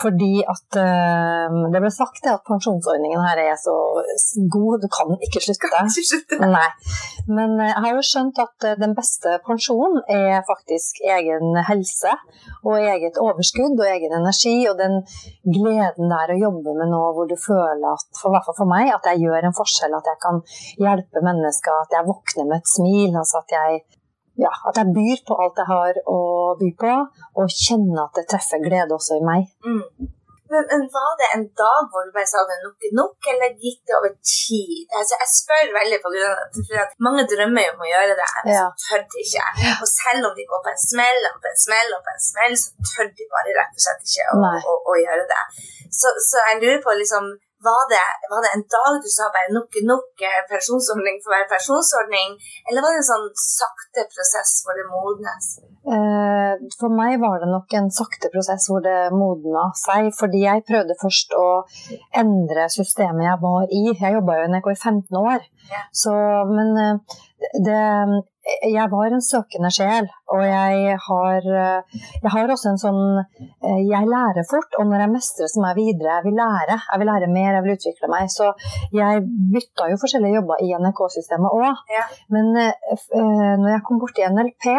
Fordi 0.01 0.43
at 0.43 0.75
eh, 0.81 1.47
det 1.71 1.79
ble 1.79 1.91
sagt 1.91 2.19
det 2.23 2.33
at 2.33 2.43
pensjonsordningen 2.43 3.23
her 3.23 3.39
er 3.39 3.55
så 3.55 3.71
god, 4.51 4.81
du 4.83 4.89
kan 4.91 5.15
ikke 5.23 5.39
slutte. 5.39 5.71
Kan 5.71 5.87
Ikke 5.87 6.03
slutte. 6.09 6.39
Nei. 6.43 6.67
Men 7.27 7.55
eh, 7.59 7.71
jeg 7.71 7.83
har 7.85 7.95
jo 7.95 8.03
skjønt 8.03 8.39
at 8.43 8.67
eh, 8.67 8.75
den 8.83 8.95
beste 8.99 9.39
pensjonen 9.47 10.01
er 10.11 10.43
faktisk 10.43 10.99
egen 11.07 11.55
helse 11.69 12.11
og 12.67 12.75
eget 12.75 13.15
overskudd 13.21 13.79
og 13.79 13.87
egen 13.87 14.11
energi 14.19 14.57
og 14.67 14.75
den 14.77 15.01
gleden 15.47 16.11
der 16.11 16.35
å 16.35 16.41
jobbe 16.49 16.75
med 16.75 16.91
noe 16.91 17.13
hvor 17.15 17.27
du 17.31 17.35
føler 17.39 17.93
at, 17.95 18.07
for 18.19 18.33
hvert 18.35 18.43
fall 18.49 18.59
for 18.59 18.67
meg, 18.75 18.91
at 18.91 19.07
jeg 19.11 19.23
gjør 19.23 19.47
en 19.47 19.55
forskjell, 19.55 19.95
at 19.95 20.11
jeg 20.11 20.19
kan 20.19 20.41
hjelpe 20.83 21.23
mennesker, 21.23 21.83
at 21.85 21.95
jeg 21.95 22.09
våkner 22.11 22.49
med 22.51 22.59
et 22.59 22.73
smil, 22.75 23.11
altså 23.15 23.39
at 23.39 23.55
jeg 23.55 23.85
ja, 24.41 24.51
at 24.69 24.81
jeg 24.81 24.93
byr 24.97 25.23
på 25.27 25.37
alt 25.43 25.61
jeg 25.61 25.69
har 25.71 26.01
å 26.11 26.19
by 26.59 26.69
på, 26.83 26.93
og 27.39 27.55
kjenner 27.63 28.05
at 28.07 28.19
det 28.19 28.27
treffer 28.31 28.63
glede 28.63 28.95
også 28.97 29.19
i 29.19 29.25
meg. 29.25 29.49
Mm. 29.65 30.11
Men, 30.45 30.61
men 30.69 30.83
var 30.93 31.13
det 31.19 31.27
en 31.35 31.45
dag 31.57 31.87
hvor 31.89 32.05
du 32.05 32.11
bare 32.13 32.29
sa 32.29 32.43
det 32.45 32.59
nok 32.61 32.83
er 32.87 32.91
nok, 32.99 33.29
eller 33.31 33.55
gikk 33.63 33.79
det 33.89 33.95
over 33.97 34.11
tid? 34.29 34.83
Altså, 34.93 35.17
jeg 35.21 35.29
spør 35.33 35.71
veldig 35.79 35.97
på 36.03 36.11
grunn 36.13 36.27
av 36.29 36.59
for 36.67 36.81
at 36.83 36.93
mange 37.07 37.23
drømmer 37.31 37.71
om 37.73 37.81
å 37.81 37.89
gjøre 37.89 38.17
det, 38.19 38.27
men 38.45 38.53
Ja. 38.53 38.67
så 38.69 38.83
tør 38.83 39.01
de 39.09 39.23
ikke. 39.23 39.47
Og 39.81 39.89
selv 39.89 40.29
om 40.29 40.35
de 40.37 40.45
går 40.51 40.61
på 40.67 40.73
en 40.75 40.83
smell 40.83 41.19
og 41.31 41.39
på 41.41 41.49
en 41.49 41.59
smell 41.65 41.89
og 41.97 42.05
på 42.05 42.13
en 42.13 42.23
smell, 42.29 42.53
så 42.61 42.91
tør 42.91 43.09
de 43.17 43.27
bare 43.33 43.57
rett 43.57 43.73
og 43.79 43.85
slett 43.87 44.05
ikke 44.05 44.27
å, 44.35 44.37
å, 44.51 44.53
å, 44.69 44.77
å 44.93 44.99
gjøre 45.01 45.25
det. 45.33 45.43
Så, 45.89 46.13
så 46.29 46.45
jeg 46.51 46.61
lurer 46.61 46.81
på 46.85 46.93
liksom 47.01 47.33
var 47.67 47.85
det, 47.91 48.03
var 48.31 48.45
det 48.45 48.51
en 48.55 48.65
dag 48.75 48.99
du 49.03 49.09
sa 49.11 49.29
bare 49.33 49.53
nok 49.55 49.79
er 49.79 49.87
nok, 49.89 50.09
eh, 50.29 50.41
pensjonsordning 50.51 51.17
for 51.23 51.35
være 51.35 51.49
pensjonsordning, 51.53 52.35
eller 52.69 52.85
var 52.85 52.95
det 52.95 53.01
en 53.03 53.11
sånn 53.11 53.29
sakte 53.41 54.05
prosess 54.13 54.61
hvor 54.65 54.77
det 54.77 54.85
modnes? 54.91 55.49
Eh, 55.85 56.53
For 56.79 56.89
meg 56.89 57.19
var 57.21 57.37
det 57.41 57.49
nok 57.51 57.73
en 57.77 57.91
sakte 57.93 58.31
prosess 58.33 58.65
hvor 58.71 58.81
det 58.85 59.11
modna 59.13 59.67
seg. 59.77 60.09
Fordi 60.17 60.41
jeg 60.45 60.65
prøvde 60.69 60.97
først 61.01 61.35
å 61.37 61.47
endre 62.21 62.65
systemet 62.73 63.27
jeg 63.29 63.41
var 63.43 63.69
i. 63.69 63.83
Jeg 63.93 64.17
jobba 64.17 64.39
jo 64.39 64.47
i 64.47 64.51
NRK 64.53 64.71
i 64.73 64.79
15 64.79 65.21
år. 65.21 65.45
Ja. 65.69 65.83
Så, 65.93 66.13
men 66.49 66.73
eh, 66.81 67.19
det, 67.65 67.81
jeg 68.45 68.89
var 68.91 69.13
en 69.13 69.23
søkende 69.25 69.71
sjel, 69.73 70.07
og 70.33 70.41
jeg 70.45 70.97
har, 71.07 71.47
jeg 72.23 72.31
har 72.35 72.51
også 72.53 72.71
en 72.71 72.81
sånn 72.81 73.01
eh, 73.17 73.81
Jeg 73.89 74.09
lærer 74.09 74.45
fort, 74.49 74.77
og 74.79 74.89
når 74.89 75.03
jeg 75.03 75.13
mestrer, 75.13 75.49
så 75.49 75.61
må 75.61 75.71
jeg 75.71 75.79
videre. 75.79 76.19
Jeg 76.19 76.27
vil 76.27 76.37
lære. 76.39 76.77
Jeg 76.91 77.01
vil 77.01 77.09
lære 77.11 77.31
mer, 77.31 77.49
jeg 77.57 77.65
vil 77.65 77.77
utvikle 77.77 78.11
meg. 78.11 78.29
Så 78.33 78.51
jeg 78.93 79.25
bytta 79.55 79.89
jo 79.91 79.99
forskjellige 80.01 80.39
jobber 80.39 80.61
i 80.61 80.69
NRK-systemet 80.77 81.57
òg. 81.57 81.83
Ja. 81.95 82.05
Men 82.35 82.51
eh, 82.61 82.93
eh, 82.93 83.53
når 83.61 83.69
jeg 83.73 83.85
kom 83.87 84.01
borti 84.03 84.29
NLP, 84.29 84.69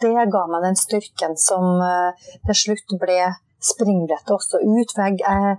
det 0.00 0.14
ga 0.32 0.46
meg 0.48 0.64
den 0.64 0.78
styrken 0.80 1.36
som 1.36 1.82
til 2.46 2.56
slutt 2.56 2.94
ble 3.00 3.18
springbrettet 3.60 4.32
også 4.32 4.60
ut. 4.64 4.94
For 4.96 5.04
jeg, 5.04 5.58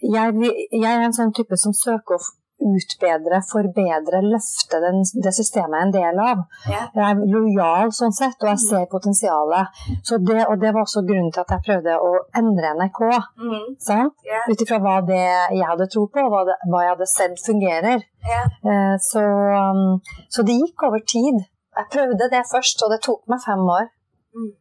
jeg, 0.00 0.52
jeg 0.72 0.92
er 0.92 1.04
en 1.04 1.16
sånn 1.16 1.34
type 1.36 1.58
som 1.60 1.76
søker 1.76 2.16
å 2.16 2.24
utbedre, 2.62 3.40
forbedre, 3.50 4.22
løfte 4.24 4.80
den, 4.80 5.02
det 5.22 5.32
systemet 5.36 5.76
jeg 5.76 5.82
er 5.82 5.86
en 5.86 5.94
del 5.94 6.20
av. 6.24 6.42
Jeg 6.66 7.04
er 7.04 7.20
lojal 7.32 7.92
sånn 7.94 8.14
sett, 8.16 8.38
og 8.40 8.50
jeg 8.52 8.62
ser 8.64 8.86
potensialet. 8.92 9.82
Så 10.06 10.18
det, 10.24 10.40
og 10.46 10.60
det 10.62 10.72
var 10.72 10.86
også 10.86 11.04
grunnen 11.06 11.32
til 11.34 11.44
at 11.44 11.52
jeg 11.56 11.66
prøvde 11.68 11.96
å 12.00 12.12
endre 12.40 12.72
NRK. 12.80 13.02
Mm. 13.42 13.66
Sant? 13.88 14.16
Yeah. 14.26 14.48
Ut 14.48 14.64
ifra 14.64 14.80
hva 14.82 14.96
det 15.06 15.22
jeg 15.22 15.68
hadde 15.68 15.88
tro 15.92 16.06
på, 16.12 16.24
og 16.24 16.32
hva, 16.32 16.44
det, 16.48 16.58
hva 16.72 16.84
jeg 16.86 16.94
hadde 16.94 17.10
sett 17.12 17.42
fungerer. 17.44 18.06
Eh, 18.26 18.94
Så, 19.06 19.22
um, 19.22 20.00
så 20.32 20.42
det 20.46 20.56
gikk 20.56 20.88
over 20.88 21.02
tid. 21.04 21.44
Jeg 21.76 21.92
prøvde 21.92 22.30
det 22.32 22.46
først, 22.48 22.80
og 22.82 22.92
det 22.94 23.02
tok 23.04 23.26
meg 23.30 23.42
fem 23.44 23.62
år. 23.78 23.90
Mm. 24.36 24.54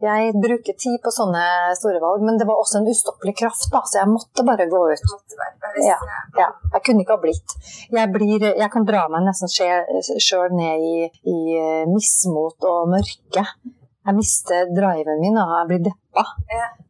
Jeg 0.00 0.32
bruker 0.40 0.76
tid 0.80 0.96
på 1.04 1.12
sånne 1.12 1.42
store 1.76 2.00
valg, 2.00 2.22
men 2.24 2.38
det 2.40 2.46
var 2.48 2.60
også 2.60 2.80
en 2.80 2.88
ustoppelig 2.88 3.34
kraft, 3.36 3.66
da, 3.72 3.82
så 3.84 4.00
jeg 4.00 4.08
måtte 4.08 4.44
bare 4.48 4.64
gå 4.70 4.80
ut. 4.88 5.34
Ja. 5.84 5.98
Ja, 6.38 6.46
jeg 6.72 6.84
kunne 6.86 7.04
ikke 7.04 7.18
ha 7.18 7.20
blitt. 7.20 7.56
Jeg, 7.92 8.08
blir, 8.14 8.46
jeg 8.48 8.70
kan 8.72 8.86
dra 8.88 9.04
meg 9.12 9.26
nesten 9.28 9.52
sjøl 9.52 10.56
ned 10.56 10.86
i, 10.86 10.94
i 11.28 11.36
eh, 11.58 11.84
mismot 11.90 12.64
og 12.70 12.88
mørke. 12.94 13.44
Jeg 14.00 14.16
mister 14.16 14.70
driven 14.72 15.20
min, 15.20 15.36
og 15.36 15.52
jeg 15.58 15.68
blir 15.68 15.82
deppa. 15.90 16.24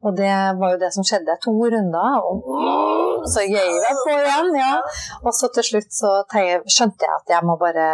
Og 0.07 0.15
det 0.17 0.31
var 0.61 0.77
jo 0.77 0.79
det 0.81 0.93
som 0.95 1.05
skjedde. 1.05 1.35
To 1.43 1.53
runder, 1.59 2.23
og 2.23 3.27
så 3.29 3.43
gøy 3.43 3.75
jeg 3.83 3.97
på 4.05 4.15
igjen. 4.15 4.55
ja. 4.63 4.77
Og 5.25 5.35
så 5.35 5.51
til 5.53 5.67
slutt 5.67 5.91
så 5.93 6.13
skjønte 6.31 7.09
jeg 7.09 7.17
at 7.19 7.35
jeg 7.35 7.45
må 7.51 7.59
bare 7.61 7.91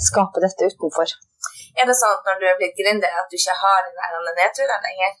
skape 0.00 0.40
dette 0.46 0.70
utenfor. 0.70 1.10
Er 1.74 1.86
det 1.90 1.96
sånn 1.98 2.14
at 2.16 2.26
når 2.28 2.40
du 2.40 2.46
er 2.50 2.56
blitt 2.60 2.76
gründer, 2.78 3.12
at 3.20 3.30
du 3.30 3.36
ikke 3.38 3.54
har 3.62 3.78
den 3.86 3.96
der 3.98 4.36
nedturene 4.40 4.82
lenger? 4.88 5.14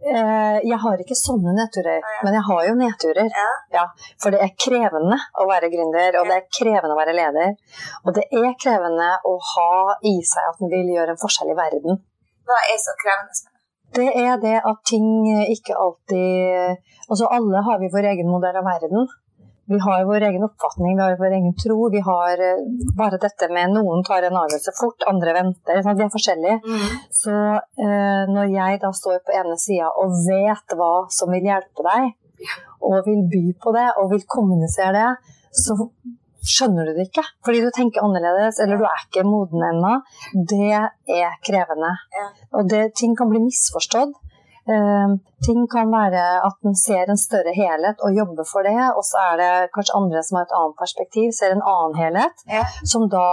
Eh, 0.00 0.58
Jeg 0.64 0.78
har 0.80 0.96
ikke 1.02 1.16
sånne 1.18 1.52
nedturer, 1.52 2.00
Ah, 2.00 2.12
ja. 2.16 2.20
men 2.24 2.32
jeg 2.38 2.44
har 2.48 2.62
jo 2.68 2.74
nedturer. 2.80 3.28
Ja. 3.74 3.82
For 4.22 4.32
det 4.32 4.40
er 4.40 4.54
krevende 4.56 5.18
å 5.36 5.44
være 5.50 5.68
gründer, 5.74 6.16
og 6.20 6.30
det 6.30 6.36
er 6.38 6.46
krevende 6.58 6.94
å 6.96 7.00
være 7.02 7.12
leder. 7.18 7.52
Og 8.06 8.14
det 8.16 8.24
er 8.32 8.54
krevende 8.64 9.10
å 9.28 9.34
ha 9.52 9.70
i 10.08 10.14
seg 10.24 10.48
at 10.54 10.62
en 10.64 10.72
vil 10.72 10.88
gjøre 10.96 11.12
en 11.16 11.20
forskjell 11.20 11.52
i 11.52 11.58
verden. 11.60 12.00
Hva 12.48 12.58
er 12.72 12.78
så 12.80 12.96
krevende 13.02 13.36
det? 13.36 13.56
Det 13.92 14.08
er 14.24 14.36
det 14.38 14.56
at 14.70 14.78
ting 14.86 15.06
ikke 15.50 15.74
alltid 15.74 16.78
Altså 17.10 17.26
alle 17.26 17.58
har 17.66 17.80
vi 17.82 17.88
vår 17.90 18.06
egen 18.12 18.28
modell 18.30 18.54
av 18.56 18.62
verden. 18.64 19.08
Vi 19.70 19.78
har 19.78 20.04
vår 20.08 20.24
egen 20.28 20.42
oppfatning, 20.42 20.96
vi 20.98 21.02
har 21.02 21.18
vår 21.18 21.34
egen 21.36 21.52
tro. 21.54 21.78
Vi 21.94 22.00
har 22.02 22.40
eh, 22.42 22.62
bare 22.98 23.20
dette 23.22 23.46
med 23.54 23.76
noen 23.76 24.02
tar 24.06 24.26
en 24.26 24.38
avgjørelse 24.40 24.74
fort, 24.78 25.04
andre 25.10 25.34
venter. 25.36 25.82
sånn, 25.84 25.98
Vi 26.00 26.06
er 26.06 26.14
forskjellige. 26.14 26.78
Så 27.22 27.34
eh, 27.86 28.24
når 28.34 28.50
jeg 28.50 28.80
da 28.82 28.90
står 29.00 29.20
på 29.26 29.36
ene 29.40 29.58
sida 29.62 29.92
og 30.02 30.16
vet 30.26 30.74
hva 30.78 30.94
som 31.14 31.30
vil 31.34 31.46
hjelpe 31.46 31.86
deg, 31.86 32.16
og 32.88 33.04
vil 33.06 33.22
by 33.30 33.44
på 33.62 33.74
det, 33.76 33.86
og 34.00 34.10
vil 34.14 34.24
kommunisere 34.34 34.96
det, 34.96 35.36
så 35.62 35.76
skjønner 36.40 36.88
du 36.88 36.96
det 36.96 37.06
ikke. 37.10 37.24
Fordi 37.44 37.60
du 37.62 37.70
tenker 37.74 38.04
annerledes, 38.04 38.60
eller 38.64 38.80
du 38.80 38.86
er 38.88 39.04
ikke 39.04 39.26
moden 39.28 39.64
ennå. 39.66 39.92
Det 40.50 40.72
er 40.72 41.36
krevende. 41.46 41.92
Ja. 42.16 42.26
Og 42.56 42.70
det, 42.72 42.88
ting 42.98 43.14
kan 43.18 43.30
bli 43.32 43.42
misforstått. 43.44 44.16
Eh, 44.68 45.08
ting 45.46 45.64
kan 45.72 45.88
være 45.90 46.22
at 46.44 46.56
en 46.68 46.74
ser 46.76 47.08
en 47.08 47.16
større 47.18 47.54
helhet 47.56 48.02
og 48.04 48.12
jobber 48.14 48.44
for 48.44 48.62
det, 48.62 48.76
og 48.92 49.00
så 49.06 49.22
er 49.32 49.36
det 49.40 49.70
kanskje 49.74 49.96
andre 49.96 50.22
som 50.22 50.36
har 50.36 50.44
et 50.48 50.56
annet 50.58 50.76
perspektiv, 50.78 51.30
ser 51.32 51.54
en 51.56 51.62
annen 51.64 51.96
helhet, 51.96 52.44
Ja. 52.46 52.64
som 52.84 53.08
da 53.08 53.24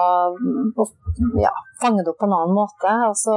ja, 1.43 1.51
fanger 1.81 2.03
det 2.05 2.13
opp 2.13 2.19
på 2.23 2.29
en 2.29 2.37
annen 2.39 2.55
måte. 2.55 2.93
Og 3.09 3.15
så 3.19 3.35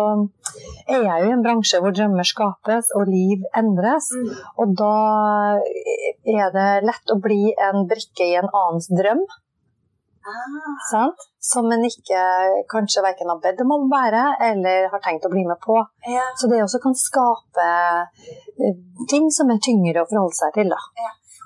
er 0.89 1.03
jeg 1.03 1.25
jo 1.25 1.29
i 1.31 1.35
en 1.35 1.43
bransje 1.45 1.81
hvor 1.83 1.93
drømmer 1.97 2.25
skapes 2.25 2.91
og 2.97 3.07
liv 3.11 3.43
endres, 3.57 4.11
Mm. 4.15 4.31
og 4.59 4.75
da 4.77 4.95
er 6.31 6.51
det 6.55 6.71
lett 6.87 7.11
å 7.15 7.21
bli 7.21 7.55
en 7.59 7.87
brikke 7.91 8.25
i 8.27 8.37
en 8.39 8.49
annens 8.55 8.89
drøm. 8.89 9.25
Ah, 10.21 11.13
Som 11.41 11.71
en 11.73 11.85
ikke 11.87 12.21
kanskje 12.69 13.03
verken 13.05 13.31
har 13.33 13.39
bedt 13.41 13.63
om 13.65 13.73
å 13.73 13.79
være 13.89 14.25
eller 14.51 14.91
har 14.93 15.01
tenkt 15.05 15.25
å 15.25 15.33
bli 15.33 15.47
med 15.49 15.57
på. 15.65 15.79
ja. 16.07 16.27
Så 16.37 16.51
det 16.51 16.61
også 16.65 16.81
kan 16.85 16.95
skape 16.95 17.69
eh, 18.61 18.77
ting 19.13 19.31
som 19.33 19.49
er 19.53 19.63
tyngre 19.65 20.03
å 20.03 20.09
forholde 20.11 20.37
seg 20.37 20.53
til. 20.59 20.69
Da. 20.75 20.81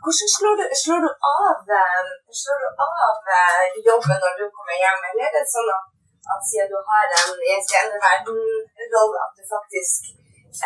Hvordan 0.05 0.31
slår 0.37 0.55
du, 0.61 0.65
slår 0.83 1.05
du 1.07 1.11
av, 1.11 1.61
eh, 1.81 2.09
slår 2.41 2.65
du 2.65 2.69
av 2.87 3.31
eh, 3.39 3.79
jobben 3.91 4.19
når 4.25 4.35
du 4.41 4.45
kommer 4.57 4.77
hjem, 4.83 5.07
eller 5.11 5.29
er 5.29 5.37
det 5.39 5.45
sånn 5.55 5.71
at, 5.77 5.87
at 6.35 6.43
siden 6.51 6.73
du 6.73 6.77
har 6.91 7.15
en 7.21 7.39
i 7.47 8.03
verden-rolle, 8.09 9.23
at 9.23 9.39
du 9.39 9.47
faktisk 9.55 10.11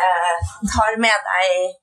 eh, 0.01 0.41
tar 0.73 0.97
med 1.05 1.29
deg 1.29 1.77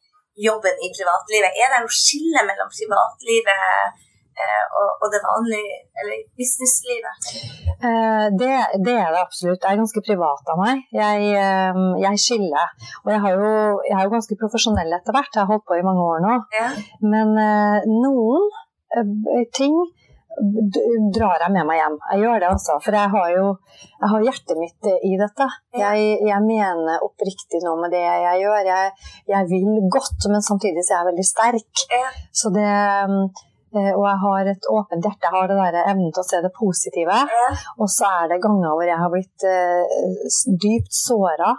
jobben 0.49 0.83
i 0.85 0.91
privatlivet? 0.91 1.55
Er 1.55 1.73
det 1.73 1.81
noe 1.87 2.01
skille 2.03 2.45
mellom 2.51 2.69
privatlivet 2.75 4.05
og, 4.81 4.89
og, 5.03 5.09
det 5.13 5.21
vanlige, 5.25 5.79
eller 6.01 6.23
businesslivet? 6.39 7.29
Eh, 7.77 8.27
det, 8.41 8.53
det, 8.87 8.97
er 9.01 9.11
det 9.15 9.23
absolutt. 9.23 9.61
Det 9.63 9.71
er 9.71 9.81
ganske 9.81 10.05
privat 10.09 10.53
av 10.53 10.61
meg. 10.61 10.85
Jeg, 10.95 11.33
eh, 11.41 11.83
jeg 12.05 12.23
skiller. 12.23 12.73
Og 13.05 13.13
jeg, 13.15 13.35
jo, 13.37 13.51
jeg, 13.89 13.97
er 13.99 14.07
jo 14.07 14.15
ganske 14.17 14.41
profesjonell 14.43 14.97
etter 14.99 15.17
hvert. 15.17 15.33
Jeg 15.33 15.45
har 15.45 15.53
holdt 15.53 15.69
på 15.69 15.79
i 15.79 15.87
mange 15.87 16.09
år 16.13 16.25
nå. 16.25 16.41
Ja. 16.57 16.71
Men 17.05 17.37
noen 17.89 18.51
ting 19.57 19.77
drar 21.17 21.41
jeg 21.41 21.53
med 21.55 21.65
meg 21.65 21.79
hjem. 21.81 21.95
Jeg 22.13 22.27
gjør 22.27 22.43
det 22.43 22.49
altså. 22.51 22.77
For 22.85 22.97
jeg 22.97 23.13
har 23.15 23.31
jo 23.33 23.47
jeg 23.97 24.11
har 24.13 24.25
hjertet 24.27 24.59
mitt 24.61 24.89
i 24.93 25.15
dette. 25.17 25.47
Jeg, 25.81 26.03
jeg 26.29 26.41
mener 26.45 27.05
oppriktig 27.07 27.63
noe 27.65 27.81
med 27.81 27.97
det 27.97 28.05
jeg 28.05 28.43
gjør. 28.43 28.69
Jeg, 28.69 28.93
jeg 29.33 29.49
vil 29.55 29.87
godt, 29.93 30.29
men 30.29 30.45
samtidig 30.45 30.85
så 30.85 30.93
er 30.93 31.01
jeg 31.01 31.11
veldig 31.15 31.29
sterk. 31.31 31.87
Så 32.37 32.53
det 32.53 32.67
Eh, 32.67 33.25
og 33.77 34.05
jeg 34.07 34.19
har 34.25 34.51
et 34.53 34.69
åpent 34.73 35.07
hjerte. 35.07 35.29
Jeg 35.29 35.35
har 35.35 35.51
det 35.51 35.59
der 35.61 35.79
evnen 35.85 36.13
til 36.15 36.23
å 36.23 36.27
se 36.27 36.41
det 36.45 36.53
positive. 36.57 37.21
Ja. 37.37 37.47
Og 37.81 37.91
så 37.93 38.09
er 38.23 38.33
det 38.33 38.43
ganger 38.45 38.75
hvor 38.75 38.89
jeg 38.89 38.99
har 39.03 39.13
blitt 39.13 39.47
uh, 39.47 40.53
dypt 40.67 40.97
såra 40.97 41.53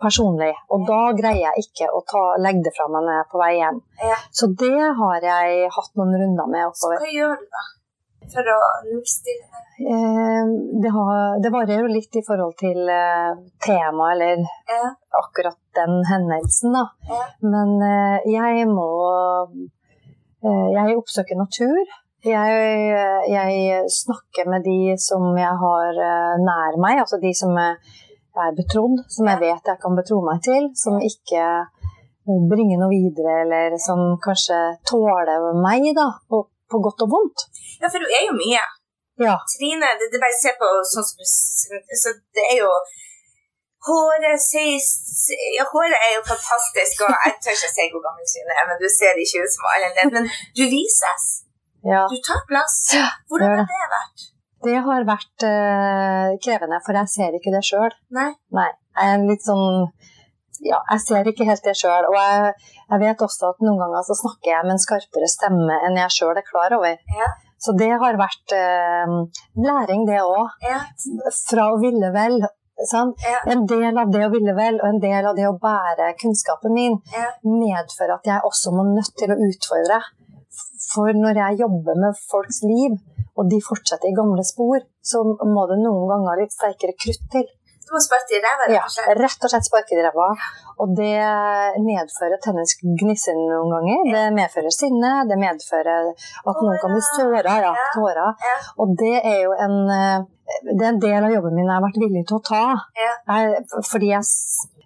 personlig. 0.00 0.52
Og 0.72 0.86
da 0.88 1.00
greier 1.16 1.50
jeg 1.50 1.66
ikke 1.66 1.90
å 1.92 2.00
ta, 2.08 2.22
legge 2.40 2.68
det 2.68 2.74
fra 2.76 2.88
meg 2.92 3.04
når 3.04 3.16
jeg 3.16 3.24
er 3.24 3.32
på 3.32 3.42
vei 3.42 3.50
hjem. 3.58 3.82
Ja. 4.00 4.20
Så 4.40 4.48
det 4.62 4.78
har 5.02 5.26
jeg 5.26 5.74
hatt 5.76 5.92
noen 6.00 6.16
runder 6.22 6.54
med 6.54 6.70
oppover. 6.70 6.96
Så 6.96 7.04
hva 7.04 7.12
gjør 7.18 7.36
du 7.42 7.50
da? 7.58 7.66
For 8.30 8.46
å 8.46 8.58
nullstille 8.86 9.46
det? 9.50 9.66
Eh, 9.90 10.50
det, 10.84 10.90
det 11.42 11.50
varierer 11.50 11.86
jo 11.86 11.90
litt 11.90 12.16
i 12.20 12.22
forhold 12.22 12.52
til 12.60 12.84
uh, 12.84 13.32
tema 13.64 14.10
eller 14.14 14.44
ja. 14.68 14.92
akkurat 15.22 15.56
den 15.76 16.02
hendelsen, 16.06 16.76
da. 16.76 17.20
Men 17.42 17.76
uh, 17.80 18.28
jeg 18.28 18.68
må 18.70 18.90
Eh, 19.50 19.79
jeg 20.44 20.96
oppsøker 20.98 21.38
natur. 21.38 21.80
Jeg, 22.24 22.56
jeg, 23.32 23.84
snakker 23.88 24.48
med 24.52 24.64
de 24.66 24.94
som 25.00 25.24
jeg 25.40 25.52
har 25.62 26.00
eh, 26.04 26.40
nær 26.44 26.76
meg, 26.80 27.00
altså 27.00 27.16
de 27.20 27.32
som 27.36 27.56
er 27.56 27.78
betrodd, 28.56 29.00
som 29.08 29.28
jeg 29.30 29.40
vet 29.40 29.70
jeg 29.72 29.80
kan 29.80 29.96
betro 29.96 30.20
meg 30.24 30.42
til, 30.44 30.68
som 30.76 31.00
ikke 31.00 31.44
bringer 32.50 32.80
noe 32.80 32.92
videre, 32.92 33.40
eller 33.44 33.76
som 33.80 34.18
kanskje 34.22 34.58
tåler 34.88 35.48
meg, 35.64 35.88
da, 35.96 36.10
på, 36.28 36.44
på 36.70 36.82
godt 36.84 37.06
og 37.06 37.14
vondt. 37.16 37.46
Ja, 37.80 37.88
for 37.88 38.02
du 38.02 38.06
er 38.06 38.26
jo 38.28 38.36
mye. 38.36 38.62
Ja. 39.20 39.36
Trine, 39.52 39.88
det, 40.00 40.08
det 40.12 40.20
bare 40.20 40.36
se 40.36 40.52
på 40.56 40.68
sånn 40.88 41.04
som 41.04 41.20
du 41.20 41.26
så 41.28 42.12
Det 42.32 42.44
er 42.54 42.62
jo 42.62 42.70
Håret, 43.80 44.42
ja, 45.56 45.64
håret 45.72 45.96
er 45.96 46.10
jo 46.18 46.24
fantastisk, 46.28 47.00
og 47.06 47.14
jeg 47.24 47.36
tør 47.40 47.54
ikke 47.56 47.70
si 47.72 47.86
hvor 47.92 48.02
gammel 48.04 48.26
Trine 48.28 48.58
er, 48.60 48.66
men 48.68 48.76
du 48.82 48.88
ser 48.92 49.16
ikke 49.22 49.40
ut 49.44 49.54
som 49.54 49.70
alle 49.72 49.88
andre. 49.88 50.10
Men 50.16 50.28
du 50.58 50.64
vises. 50.68 51.24
Ja. 51.88 52.04
Du 52.12 52.18
tar 52.20 52.44
plass. 52.50 52.76
Hvordan 53.30 53.56
har 53.56 53.70
det 53.70 53.88
vært? 53.94 54.26
Det 54.60 54.76
har 54.84 55.06
vært 55.08 55.46
uh, 55.48 56.36
krevende, 56.44 56.80
for 56.84 56.98
jeg 57.00 57.12
ser 57.14 57.36
ikke 57.38 57.52
det 57.54 57.64
sjøl. 57.64 57.92
Nei. 58.12 58.30
Nei. 58.52 58.68
Jeg 59.00 59.14
er 59.16 59.28
litt 59.30 59.46
sånn 59.46 59.86
Ja, 60.60 60.82
jeg 60.90 61.00
ser 61.06 61.28
ikke 61.30 61.46
helt 61.48 61.64
det 61.64 61.76
sjøl. 61.80 62.10
Og 62.10 62.16
jeg, 62.18 62.52
jeg, 62.82 63.00
vet 63.06 63.24
også 63.24 63.54
at 63.54 63.64
noen 63.64 63.80
ganger 63.80 64.04
så 64.04 64.18
snakker 64.18 64.52
jeg 64.52 64.66
med 64.66 64.76
en 64.76 64.82
skarpere 64.82 65.30
stemme 65.32 65.78
enn 65.86 65.96
jeg 66.02 66.16
sjøl 66.18 66.36
er 66.36 66.44
klar 66.44 66.76
over. 66.76 67.00
Ja. 67.16 67.30
Så 67.60 67.72
det 67.76 67.90
har 68.02 68.16
vært 68.16 68.54
eh, 68.56 69.10
læring, 69.60 70.06
det 70.08 70.20
òg. 70.24 70.52
Ja. 70.64 70.80
Fra 71.48 71.66
å 71.72 71.80
ville 71.80 72.08
vel? 72.12 72.38
Ja. 73.24 73.40
En 73.52 73.66
del 73.68 73.98
av 74.00 74.12
det 74.12 74.24
å 74.26 74.32
ville 74.32 74.54
vel, 74.56 74.80
og 74.80 74.88
en 74.88 75.02
del 75.02 75.28
av 75.28 75.36
det 75.36 75.46
å 75.48 75.56
bære 75.60 76.14
kunnskapen 76.20 76.74
min, 76.76 76.96
ja. 77.12 77.28
medfører 77.44 78.16
at 78.16 78.32
jeg 78.32 78.48
også 78.48 78.72
må 78.76 78.86
nødt 78.88 79.14
til 79.20 79.34
å 79.34 79.38
utfordre. 79.48 80.00
For 80.90 81.14
når 81.14 81.42
jeg 81.44 81.60
jobber 81.60 81.98
med 82.00 82.18
folks 82.30 82.62
liv, 82.66 82.96
og 83.38 83.48
de 83.52 83.60
fortsetter 83.64 84.10
i 84.10 84.16
gamle 84.16 84.44
spor, 84.44 84.82
så 85.00 85.22
må 85.24 85.64
det 85.70 85.80
noen 85.84 86.08
ganger 86.10 86.42
litt 86.42 86.56
sterkere 86.56 86.96
krutt 86.98 87.26
til. 87.32 87.46
Du 87.90 87.96
må 87.96 88.00
sparke 88.04 88.36
i 88.36 88.38
ræva? 88.38 88.66
Ja, 88.70 88.84
rett 89.18 89.44
og 89.46 89.50
slett 89.50 89.66
sparke 89.66 89.96
i 89.96 90.02
ræva. 90.04 90.28
Og 90.78 90.92
det 90.94 91.14
medfører 91.82 92.38
tennisk 92.44 92.84
gnisser 93.00 93.34
noen 93.34 93.72
ganger. 93.74 94.04
Det 94.14 94.20
medfører 94.36 94.74
sinne, 94.74 95.10
det 95.26 95.38
medfører 95.40 96.12
at 96.12 96.60
noen 96.62 96.78
kan 96.78 96.94
bli 96.94 97.02
såra. 97.08 97.56
Ja, 97.66 97.72
tårer. 97.96 98.52
Og 98.78 98.94
det 99.00 99.16
er 99.18 99.40
jo 99.42 99.56
en 99.66 99.74
det 100.66 100.82
er 100.84 100.90
en 100.92 101.02
del 101.02 101.24
av 101.24 101.32
jobben 101.36 101.56
min 101.56 101.66
jeg 101.66 101.76
har 101.76 101.86
vært 101.86 102.02
villig 102.02 102.26
til 102.28 102.38
å 102.40 102.44
ta. 102.50 102.64
Jeg, 102.98 103.64
fordi 103.90 104.12
jeg 104.12 104.28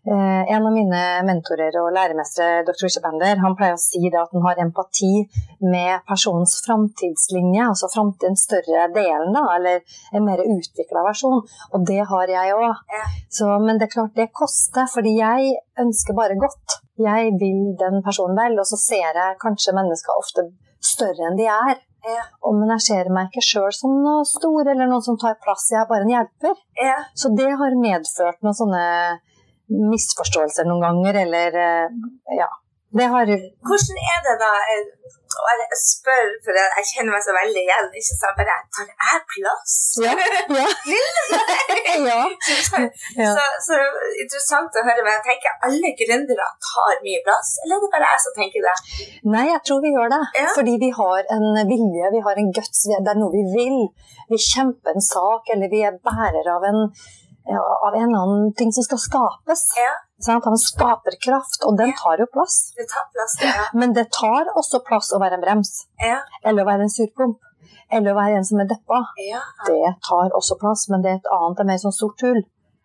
Eh, 0.06 0.54
en 0.54 0.66
av 0.66 0.72
mine 0.72 0.98
mentorer 1.24 1.72
og 1.80 1.86
læremestere, 1.96 2.60
dr. 2.68 2.90
Bander, 3.00 3.38
han 3.40 3.54
pleier 3.56 3.78
å 3.78 3.80
si 3.80 4.02
det 4.02 4.18
at 4.20 4.34
han 4.36 4.44
har 4.44 4.58
empati 4.60 5.22
med 5.64 6.04
personens 6.04 6.58
framtidslinje, 6.66 7.62
altså 7.70 7.88
den 8.20 8.36
større 8.36 8.90
delen, 8.92 9.32
da, 9.32 9.46
eller 9.56 9.80
en 10.12 10.26
mer 10.26 10.42
utvikla 10.44 11.06
versjon. 11.08 11.40
Og 11.72 11.88
det 11.88 12.02
har 12.10 12.34
jeg 12.34 12.52
òg. 12.52 12.84
Ja. 12.92 13.06
Men 13.64 13.80
det 13.80 13.88
er 13.88 13.94
klart 13.96 14.20
det 14.20 14.28
koster, 14.36 14.84
fordi 14.92 15.16
jeg 15.22 15.56
ønsker 15.80 16.20
bare 16.20 16.36
godt. 16.36 16.82
Jeg 17.00 17.32
vil 17.40 17.72
den 17.80 18.04
personen 18.04 18.36
vel, 18.36 18.60
og 18.60 18.68
så 18.68 18.76
ser 18.76 19.08
jeg 19.08 19.40
kanskje 19.40 19.72
mennesker 19.78 20.20
ofte 20.20 20.50
større 20.84 21.30
enn 21.30 21.40
de 21.40 21.48
er. 21.48 21.80
Ja. 22.04 22.24
Og, 22.44 22.56
men 22.58 22.72
jeg 22.74 22.84
ser 22.86 23.12
meg 23.14 23.30
ikke 23.30 23.44
sjøl 23.44 23.70
som 23.74 23.94
noe 24.04 24.24
stor 24.28 24.68
eller 24.72 24.88
noen 24.90 25.04
som 25.04 25.16
tar 25.20 25.38
plass, 25.42 25.70
jeg 25.72 25.80
er 25.82 25.88
bare 25.90 26.06
en 26.06 26.12
hjelper. 26.12 26.58
Ja. 26.80 26.98
Så 27.16 27.32
det 27.36 27.48
har 27.60 27.78
medført 27.80 28.44
noen 28.44 28.58
sånne 28.58 28.84
misforståelser 29.72 30.68
noen 30.68 30.84
ganger, 30.84 31.20
eller 31.24 31.58
eh, 31.62 31.96
ja. 32.36 32.50
Det 32.94 33.06
har 33.10 33.24
Hvordan 33.68 33.98
er 34.14 34.20
det 34.26 34.34
da 34.42 34.52
og 35.42 35.50
jeg 35.60 35.78
spør, 35.80 36.28
for 36.44 36.58
jeg 36.58 36.86
kjenner 36.90 37.14
meg 37.14 37.22
så 37.26 37.32
veldig 37.34 37.62
igjen. 37.64 37.88
ikke 37.98 38.16
sant? 38.20 38.36
Bare, 38.38 38.56
Tar 38.74 38.90
jeg 38.90 39.22
plass? 39.32 39.74
Ja. 40.04 40.12
ja. 40.58 40.68
ja. 42.10 42.20
ja. 43.18 43.32
Så, 43.36 43.44
så, 43.66 43.78
interessant 44.24 44.78
å 44.78 44.84
høre. 44.86 45.02
Men 45.06 45.18
jeg 45.18 45.24
tenker 45.28 45.66
alle 45.68 45.92
gründere 46.00 46.48
tar 46.68 47.02
mye 47.06 47.22
plass, 47.26 47.56
eller 47.64 47.78
er 47.78 47.84
det 47.84 47.90
bare 47.96 48.12
jeg 48.12 48.24
som 48.26 48.38
tenker 48.38 48.68
det? 48.68 48.76
Nei, 49.34 49.44
jeg 49.50 49.62
tror 49.68 49.82
vi 49.84 49.94
gjør 49.96 50.14
det. 50.14 50.22
Ja. 50.38 50.46
Fordi 50.58 50.78
vi 50.84 50.92
har 51.00 51.34
en 51.36 51.48
vilje, 51.72 52.14
vi 52.14 52.24
har 52.28 52.40
en 52.44 52.54
guts, 52.60 52.86
det 52.94 53.14
er 53.14 53.20
noe 53.20 53.34
vi 53.34 53.44
vil. 53.56 53.78
Vi 54.30 54.40
kjemper 54.40 54.94
en 54.94 55.04
sak, 55.04 55.52
eller 55.54 55.72
vi 55.72 55.84
er 55.86 56.00
bærer 56.04 56.54
av 56.54 56.66
en 56.70 56.82
av 57.52 57.94
en 57.94 58.08
eller 58.08 58.22
annen 58.22 58.54
ting 58.54 58.72
som 58.72 58.84
skal 58.86 58.98
skapes. 58.98 59.64
Ja. 59.76 59.92
Sånn, 60.24 60.40
Han 60.44 60.56
skaper 60.58 61.16
kraft, 61.20 61.64
og 61.68 61.76
den 61.78 61.92
tar 61.98 62.22
jo 62.22 62.26
plass. 62.32 62.72
Det 62.76 62.86
tar 62.88 63.04
plass, 63.12 63.34
ja. 63.44 63.66
Men 63.74 63.92
det 63.92 64.06
tar 64.16 64.48
også 64.56 64.80
plass 64.86 65.12
å 65.12 65.20
være 65.20 65.38
en 65.38 65.44
brems. 65.44 65.74
Ja. 66.00 66.22
Eller 66.44 66.64
å 66.64 66.70
være 66.70 66.88
en 66.88 66.94
surpomp. 66.94 67.38
Eller 67.92 68.14
å 68.14 68.16
være 68.16 68.40
en 68.40 68.48
som 68.48 68.62
er 68.62 68.70
deppa. 68.70 69.02
Ja. 69.20 69.42
Det 69.68 69.94
tar 70.08 70.32
også 70.32 70.56
plass, 70.60 70.88
men 70.88 71.04
det 71.04 71.12
er 71.12 71.20
et 71.20 71.32
annet, 71.36 71.58
det 71.58 71.64
er 71.66 71.72
mer 71.74 71.82
sånn 71.84 71.98
sort 71.98 72.24
hull. 72.24 72.40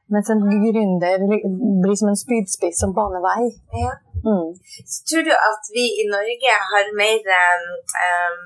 Mens 0.10 0.30
en 0.34 0.42
gründer 0.42 1.24
blir 1.30 1.96
som 1.96 2.10
en 2.10 2.18
spydspiss 2.18 2.82
som 2.82 2.96
baner 2.98 3.22
vei. 3.24 3.52
Ja. 3.78 3.94
Mm. 4.26 4.56
Tror 5.08 5.24
du 5.24 5.32
at 5.32 5.70
vi 5.72 5.86
i 6.02 6.08
Norge 6.10 6.56
har 6.72 6.90
mer 6.98 7.30
um, 7.30 8.40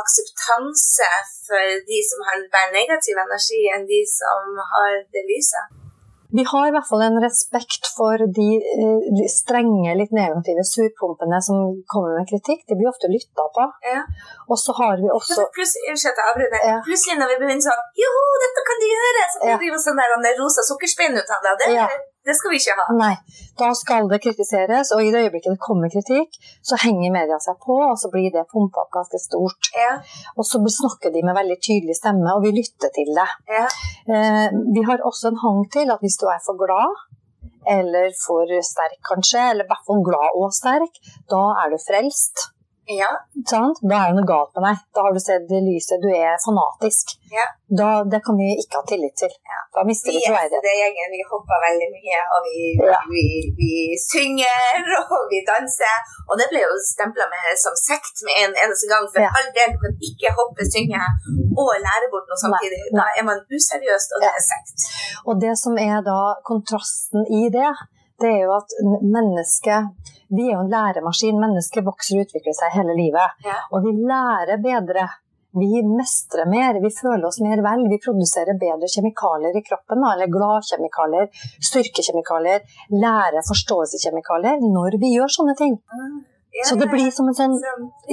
akseptanse 0.00 1.10
for 1.46 1.78
de 1.90 2.00
som 2.08 2.24
har 2.28 2.42
bærer 2.54 2.74
negativ 2.80 3.20
energi, 3.26 3.62
enn 3.74 3.86
de 3.88 4.02
som 4.08 4.58
har 4.72 4.98
det 5.14 5.24
lyse? 5.28 5.62
Vi 6.38 6.44
har 6.52 6.64
i 6.68 6.72
hvert 6.72 6.88
fall 6.88 7.02
en 7.04 7.18
respekt 7.20 7.88
for 7.96 8.22
de, 8.38 8.48
eh, 8.82 9.00
de 9.18 9.24
strenge, 9.28 9.90
litt 10.00 10.14
negative 10.16 10.62
surpumpene 10.64 11.38
som 11.48 11.58
kommer 11.92 12.16
med 12.18 12.30
kritikk. 12.30 12.62
De 12.68 12.78
blir 12.78 12.88
ofte 12.88 13.10
lytta 13.12 13.44
på. 13.56 13.66
Ja. 13.84 14.00
Og 14.48 14.56
så 14.64 14.72
har 14.80 14.96
vi 15.02 15.12
også 15.12 15.44
Plutselig, 15.58 15.92
ja. 16.70 16.78
Plutselig 16.88 17.18
når 17.20 17.28
vi 17.32 17.36
begynner 17.42 17.64
sånn 17.68 17.84
Jo, 18.04 18.12
dette 18.44 18.64
kan 18.68 18.80
de 18.80 18.88
gjøre! 18.94 19.26
Så 19.28 19.36
blir 19.44 19.60
det 19.60 19.76
vi 19.76 19.84
sånn 19.84 20.00
der 20.00 20.40
rosa 20.40 20.64
sukkerspinn 20.70 21.20
ut 21.20 21.36
av 21.36 21.44
det. 21.44 21.54
Det, 21.60 21.68
ja. 21.76 21.86
Det 22.26 22.34
skal 22.38 22.52
vi 22.52 22.58
ikke 22.60 22.74
ha. 22.78 22.84
Nei. 22.94 23.14
Da 23.58 23.72
skal 23.74 24.06
det 24.10 24.20
kritiseres, 24.22 24.92
og 24.94 25.02
i 25.02 25.10
det 25.14 25.24
øyeblikket 25.26 25.56
det 25.56 25.62
kommer 25.62 25.90
kritikk, 25.90 26.38
så 26.62 26.78
henger 26.78 27.14
media 27.14 27.38
seg 27.42 27.58
på, 27.64 27.76
og 27.88 27.96
så 27.98 28.10
blir 28.12 28.30
det 28.34 28.44
pumpa 28.52 28.84
opp 28.84 28.92
ganske 28.94 29.18
stort. 29.22 29.72
Ja. 29.74 29.96
Og 30.36 30.46
så 30.46 30.62
snakker 30.76 31.10
de 31.14 31.24
med 31.26 31.36
veldig 31.38 31.58
tydelig 31.58 31.98
stemme, 31.98 32.36
og 32.36 32.46
vi 32.46 32.54
lytter 32.60 32.94
til 32.94 33.10
det. 33.18 33.28
Ja. 33.50 33.66
Eh, 34.06 34.48
vi 34.76 34.86
har 34.86 35.02
også 35.02 35.32
en 35.32 35.42
hang 35.42 35.66
til 35.74 35.90
at 35.90 36.04
hvis 36.04 36.20
du 36.22 36.28
er 36.30 36.40
for 36.46 36.58
glad, 36.62 36.94
eller 37.76 38.10
for 38.18 38.46
sterk 38.66 38.98
kanskje, 39.06 39.42
eller 39.50 39.66
i 39.66 39.70
hvert 39.70 39.86
fall 39.86 40.02
glad 40.06 40.38
og 40.38 40.54
sterk, 40.54 40.98
da 41.30 41.42
er 41.62 41.74
du 41.74 41.78
frelst. 41.82 42.48
Ja. 42.90 43.10
Da 43.50 43.58
er 43.78 44.10
det 44.10 44.16
noe 44.18 44.26
galt 44.26 44.50
med 44.56 44.64
deg. 44.66 44.78
Da 44.94 45.04
har 45.06 45.12
du 45.14 45.20
sett 45.22 45.44
det 45.50 45.60
lyset. 45.62 46.02
Du 46.02 46.08
er 46.10 46.34
fanatisk. 46.42 47.14
Ja. 47.30 47.44
Da, 47.70 48.02
det 48.12 48.20
kan 48.26 48.36
vi 48.36 48.48
ikke 48.60 48.80
ha 48.80 48.84
tillit 48.90 49.14
til. 49.16 49.30
Ja. 49.48 49.60
Da 49.76 49.84
mister 49.88 50.10
Vi 50.12 50.18
vi 50.20 50.28
er 50.28 50.78
gjengen, 50.82 51.14
vi 51.14 51.22
hopper 51.30 51.62
veldig 51.62 51.88
mye, 51.94 52.18
og 52.34 52.40
vi, 52.48 52.56
Ja. 52.82 52.98
vi, 53.12 53.24
vi 53.60 53.70
synger, 54.02 54.82
og 55.14 55.22
vi 55.30 55.40
danser. 55.46 55.96
Og 56.28 56.34
det 56.40 56.50
ble 56.50 56.60
jo 56.66 56.74
stempla 56.90 57.24
med 57.32 57.54
som 57.64 57.74
sekt 57.78 58.24
med 58.26 58.34
en 58.42 58.52
eneste 58.64 58.90
gang. 58.90 59.06
For 59.14 59.24
all 59.24 59.48
del, 59.56 59.72
du 59.74 59.78
kan 59.84 59.94
ikke 60.10 60.34
hoppe, 60.40 60.66
synge 60.74 61.00
og 61.62 61.72
lære 61.86 62.10
bort 62.12 62.26
noe 62.28 62.40
samtidig. 62.44 62.82
Nei, 62.90 62.98
Da 62.98 63.06
er 63.20 63.24
man 63.30 63.40
useriøst, 63.56 64.10
og 64.16 64.26
det 64.26 64.32
er 64.36 64.44
sekt. 64.52 64.78
Og 65.28 65.34
det 65.44 65.54
som 65.64 65.78
er 65.78 65.98
da 66.04 66.20
kontrasten 66.50 67.24
i 67.40 67.46
det, 67.56 67.72
det 68.22 68.30
er 68.30 68.44
jo 68.46 68.54
at 68.56 68.76
mennesket 69.02 70.12
Vi 70.32 70.46
er 70.48 70.54
jo 70.54 70.62
en 70.62 70.70
læremaskin. 70.72 71.40
Mennesket 71.40 71.84
vokser 71.84 72.16
og 72.16 72.26
utvikler 72.26 72.54
seg 72.56 72.72
hele 72.78 72.94
livet. 72.96 73.42
Ja. 73.44 73.58
Og 73.74 73.84
vi 73.84 73.92
lærer 73.98 74.62
bedre. 74.64 75.04
Vi 75.52 75.82
mestrer 75.84 76.48
mer, 76.48 76.78
vi 76.80 76.88
føler 76.88 77.26
oss 77.28 77.36
mer 77.44 77.60
vel. 77.60 77.82
Vi 77.92 77.98
produserer 78.00 78.56
bedre 78.56 78.88
kjemikalier 78.88 79.58
i 79.58 79.60
kroppen, 79.66 80.00
eller 80.08 80.30
gladkjemikalier, 80.32 81.28
styrkekjemikalier, 81.68 82.64
lære 82.96 83.42
forståelseskjemikalier 83.50 84.64
når 84.64 84.96
vi 85.02 85.12
gjør 85.18 85.34
sånne 85.36 85.56
ting. 85.60 85.76
Så 86.64 86.78
det 86.80 86.88
blir 86.88 87.12
som 87.12 87.28
en 87.28 87.36
sånn, 87.36 87.60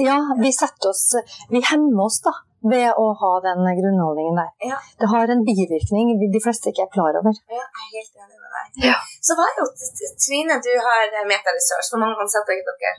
Ja, 0.00 0.20
vi 0.38 0.48
setter 0.48 0.94
oss 0.94 1.10
Vi 1.52 1.60
hemmer 1.60 2.06
oss 2.06 2.22
da 2.24 2.32
ved 2.72 2.90
å 3.00 3.06
ha 3.20 3.30
den 3.44 3.62
grunnholdningen 3.78 4.36
der. 4.36 4.50
Ja. 4.72 4.78
Det 5.00 5.08
har 5.12 5.32
en 5.32 5.44
bivirkning 5.46 6.12
de 6.20 6.42
fleste 6.44 6.72
ikke 6.72 6.84
er 6.88 6.92
klar 6.96 7.16
over. 7.20 7.36
Ja, 7.48 7.64
jeg 7.64 7.86
er 7.86 7.94
helt 7.96 8.24
enig 8.24 8.36
med 8.36 8.50
deg. 8.56 8.82
Ja. 8.90 8.98
Så 9.24 9.36
var 9.38 9.54
jo 9.58 9.68
Trine, 10.24 10.58
du 10.60 10.72
har 10.88 11.16
metaresearch. 11.30 11.88
Hvor 11.92 12.02
mange 12.04 12.20
ansatte 12.20 12.56
har 12.56 12.76
dere? 12.82 12.92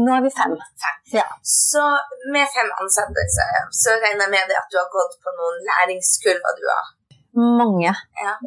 Nå 0.00 0.10
er 0.16 0.22
vi 0.26 0.30
fem. 0.30 0.54
Fem. 0.82 0.98
Ja. 1.18 1.26
Så 1.42 1.82
med 2.34 2.46
fem 2.56 2.70
ansatte 2.82 3.24
så, 3.36 3.46
så 3.82 3.96
regner 4.02 4.26
jeg 4.26 4.34
med 4.36 4.50
det 4.50 4.58
at 4.58 4.70
du 4.70 4.78
har 4.78 4.90
gått 4.90 5.16
på 5.22 5.34
noen 5.38 5.58
læringskurver 5.70 6.58
du 6.58 6.66
har. 6.70 6.92
Mange. 7.62 7.94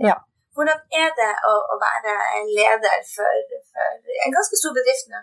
ja. 0.07 0.17
Hvordan 0.53 0.79
er 1.01 1.09
det 1.17 1.31
å, 1.49 1.53
å 1.73 1.75
være 1.81 2.13
leder 2.45 2.99
for, 3.09 3.45
for 3.73 4.11
en 4.25 4.35
ganske 4.35 4.59
stor 4.59 4.75
bedrift 4.75 5.07
nå? 5.09 5.21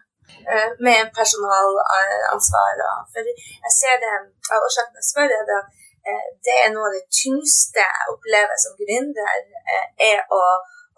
Eh, 0.53 0.71
Med 0.87 1.13
personalansvar. 1.19 2.83
For 3.13 3.31
jeg 3.31 3.73
ser 3.81 4.01
det, 4.03 4.17
av 4.51 4.67
årsaken 4.67 4.99
jeg 5.01 5.09
spør, 5.11 5.31
er 5.39 5.47
det 5.51 5.61
eh, 6.09 6.27
det 6.47 6.57
er 6.65 6.75
noe 6.75 6.89
av 6.89 6.97
det 6.97 7.07
tyngste 7.23 7.85
jeg 7.85 8.13
opplever 8.15 8.57
som 8.65 8.77
gründer, 8.81 9.41
eh, 9.77 9.87
er 10.11 10.21
å, 10.33 10.43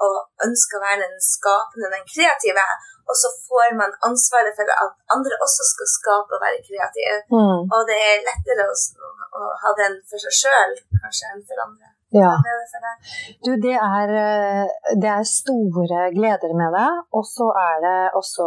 å 0.06 0.08
ønske 0.46 0.78
å 0.78 0.84
være 0.86 1.04
den 1.04 1.22
skapende, 1.34 1.92
den 1.94 2.08
kreative. 2.14 2.66
Og 3.10 3.18
så 3.18 3.28
får 3.46 3.74
man 3.80 3.94
ansvaret 4.08 4.54
for 4.58 4.68
at 4.84 4.92
andre 5.14 5.38
også 5.44 5.66
skal 5.72 5.88
skape 5.96 6.36
og 6.36 6.44
være 6.44 6.62
kreative. 6.68 7.18
Mm. 7.34 7.64
Og 7.66 7.80
det 7.88 7.98
er 7.98 8.26
lettere 8.28 8.68
å, 8.70 8.76
å 9.40 9.50
ha 9.64 9.74
den 9.80 9.98
for 10.08 10.22
seg 10.22 10.38
sjøl, 10.42 10.78
kanskje, 11.02 11.32
enn 11.34 11.42
for 11.48 11.66
andre. 11.66 11.90
Ja. 12.12 12.32
Du, 13.44 13.52
det 13.66 13.76
er, 13.98 14.08
eh, 14.22 14.66
det 15.02 15.10
er 15.18 15.24
store 15.28 16.00
gleder 16.16 16.52
med 16.60 16.74
det. 16.76 16.90
Og 17.16 17.24
så 17.26 17.48
er 17.68 17.76
det 17.86 18.00
også 18.20 18.46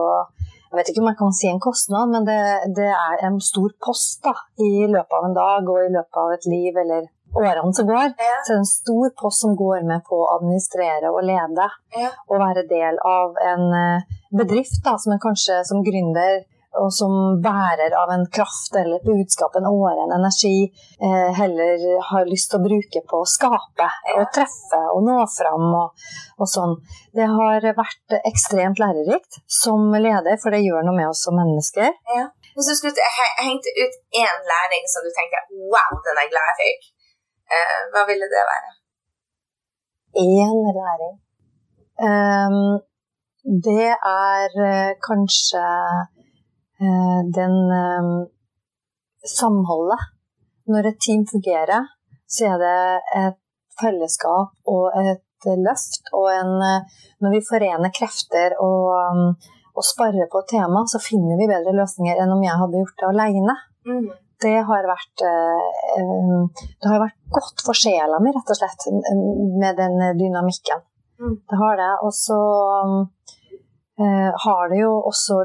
Jeg 0.71 0.79
vet 0.79 0.89
ikke 0.91 1.03
om 1.03 1.09
jeg 1.11 1.19
kan 1.19 1.35
si 1.37 1.49
en 1.49 1.61
kostnad, 1.63 2.11
men 2.11 2.25
det, 2.27 2.39
det 2.77 2.87
er 2.91 3.27
en 3.27 3.37
stor 3.43 3.75
post 3.85 4.23
da, 4.25 4.33
i 4.59 4.87
løpet 4.89 5.17
av 5.19 5.27
en 5.27 5.37
dag 5.37 5.69
og 5.71 5.83
i 5.83 5.91
løpet 5.93 6.21
av 6.23 6.33
et 6.35 6.47
liv 6.49 6.79
eller 6.83 7.05
årene 7.35 7.73
som 7.75 7.87
går. 7.87 8.15
Ja. 8.17 8.39
Så 8.43 8.51
det 8.51 8.55
er 8.55 8.61
en 8.63 8.69
stor 8.69 9.13
post 9.21 9.43
som 9.43 9.55
går 9.59 9.85
med 9.87 10.03
på 10.07 10.19
å 10.23 10.31
administrere 10.37 11.11
og 11.11 11.23
lede. 11.27 11.69
Ja. 11.95 12.11
Og 12.29 12.41
være 12.41 12.65
del 12.69 12.99
av 13.05 13.39
en 13.51 13.65
eh, 13.79 14.19
bedrift 14.35 14.81
da, 14.85 14.97
som 15.01 15.15
en 15.15 15.23
kanskje 15.23 15.61
som 15.67 15.83
gründer 15.85 16.43
og 16.81 16.89
som 16.93 17.13
bærer 17.43 17.93
av 17.97 18.09
en 18.15 18.25
kraft 18.37 18.75
eller 18.75 18.97
et 18.99 19.07
budskap, 19.07 19.55
en 19.55 19.67
åre, 19.69 19.95
en 20.05 20.15
energi, 20.17 20.69
eh, 21.01 21.29
heller 21.39 21.83
har 22.09 22.25
lyst 22.29 22.51
til 22.51 22.59
å 22.59 22.65
bruke 22.67 23.01
på 23.09 23.21
å 23.23 23.27
skape 23.29 23.87
og 24.17 24.25
treffe 24.35 24.81
og 24.93 25.03
nå 25.07 25.17
fram 25.37 25.67
og, 25.81 26.07
og 26.39 26.49
sånn. 26.51 26.73
Det 27.15 27.27
har 27.31 27.67
vært 27.79 28.17
ekstremt 28.27 28.81
lærerikt 28.83 29.39
som 29.61 29.91
leder, 29.95 30.35
for 30.41 30.51
det 30.55 30.63
gjør 30.65 30.83
noe 30.87 30.97
med 30.99 31.09
oss 31.11 31.23
som 31.27 31.37
mennesker. 31.39 31.93
Hvis 32.55 32.69
du 32.71 32.75
skulle 32.79 33.09
he- 33.19 33.35
hengt 33.49 33.65
ut 33.67 33.95
én 34.23 34.37
læring 34.51 34.85
som 34.91 35.03
du 35.03 35.11
tenker 35.15 35.47
wow, 35.71 35.95
den 36.07 36.19
er 36.23 36.29
glad 36.31 36.51
jeg 36.53 36.59
fikk, 36.63 36.89
eh, 37.51 37.77
hva 37.93 38.03
ville 38.07 38.27
det 38.31 38.43
være? 38.51 38.73
Én 40.15 40.59
læring. 40.79 41.15
um, 42.07 42.79
det 43.67 43.91
er 43.93 44.55
eh, 44.67 44.93
kanskje 45.05 45.61
den 47.35 47.55
ehm, 47.73 48.13
samholdet. 49.25 50.11
Når 50.71 50.89
et 50.89 51.01
team 51.01 51.25
fungerer, 51.29 51.91
så 52.25 52.49
er 52.53 52.61
det 52.61 52.77
et 53.21 53.41
fellesskap 53.79 54.71
og 54.71 54.95
et 54.97 55.49
løft. 55.67 56.09
Og 56.13 56.29
en, 56.33 56.53
eh, 56.65 57.03
når 57.21 57.35
vi 57.35 57.45
forener 57.49 57.93
krefter 57.93 58.57
og, 58.63 59.35
og 59.75 59.83
sparer 59.85 60.29
på 60.31 60.41
et 60.41 60.51
tema, 60.55 60.85
så 60.89 61.01
finner 61.03 61.37
vi 61.39 61.49
bedre 61.51 61.75
løsninger 61.75 62.21
enn 62.21 62.33
om 62.33 62.43
jeg 62.45 62.61
hadde 62.61 62.81
gjort 62.81 63.01
det 63.01 63.11
alene. 63.11 63.57
Mm. 63.85 64.07
Det 64.45 64.57
har 64.67 64.89
vært, 64.89 65.23
eh, 65.23 66.41
det 66.81 66.91
har 66.91 67.05
vært 67.05 67.19
godt 67.37 67.63
for 67.65 67.77
sjela 67.77 68.19
mi, 68.19 68.33
rett 68.35 68.51
og 68.51 68.59
slett, 68.59 68.89
med 69.61 69.77
den 69.79 70.01
dynamikken. 70.19 70.83
Mm. 71.21 71.37
Det 71.47 71.59
har 71.61 71.77
det. 71.79 71.93
Og 72.03 72.11
så 72.15 72.39
eh, 72.81 73.24
har 73.95 74.69
det 74.71 74.81
jo 74.81 74.91
også 75.07 75.37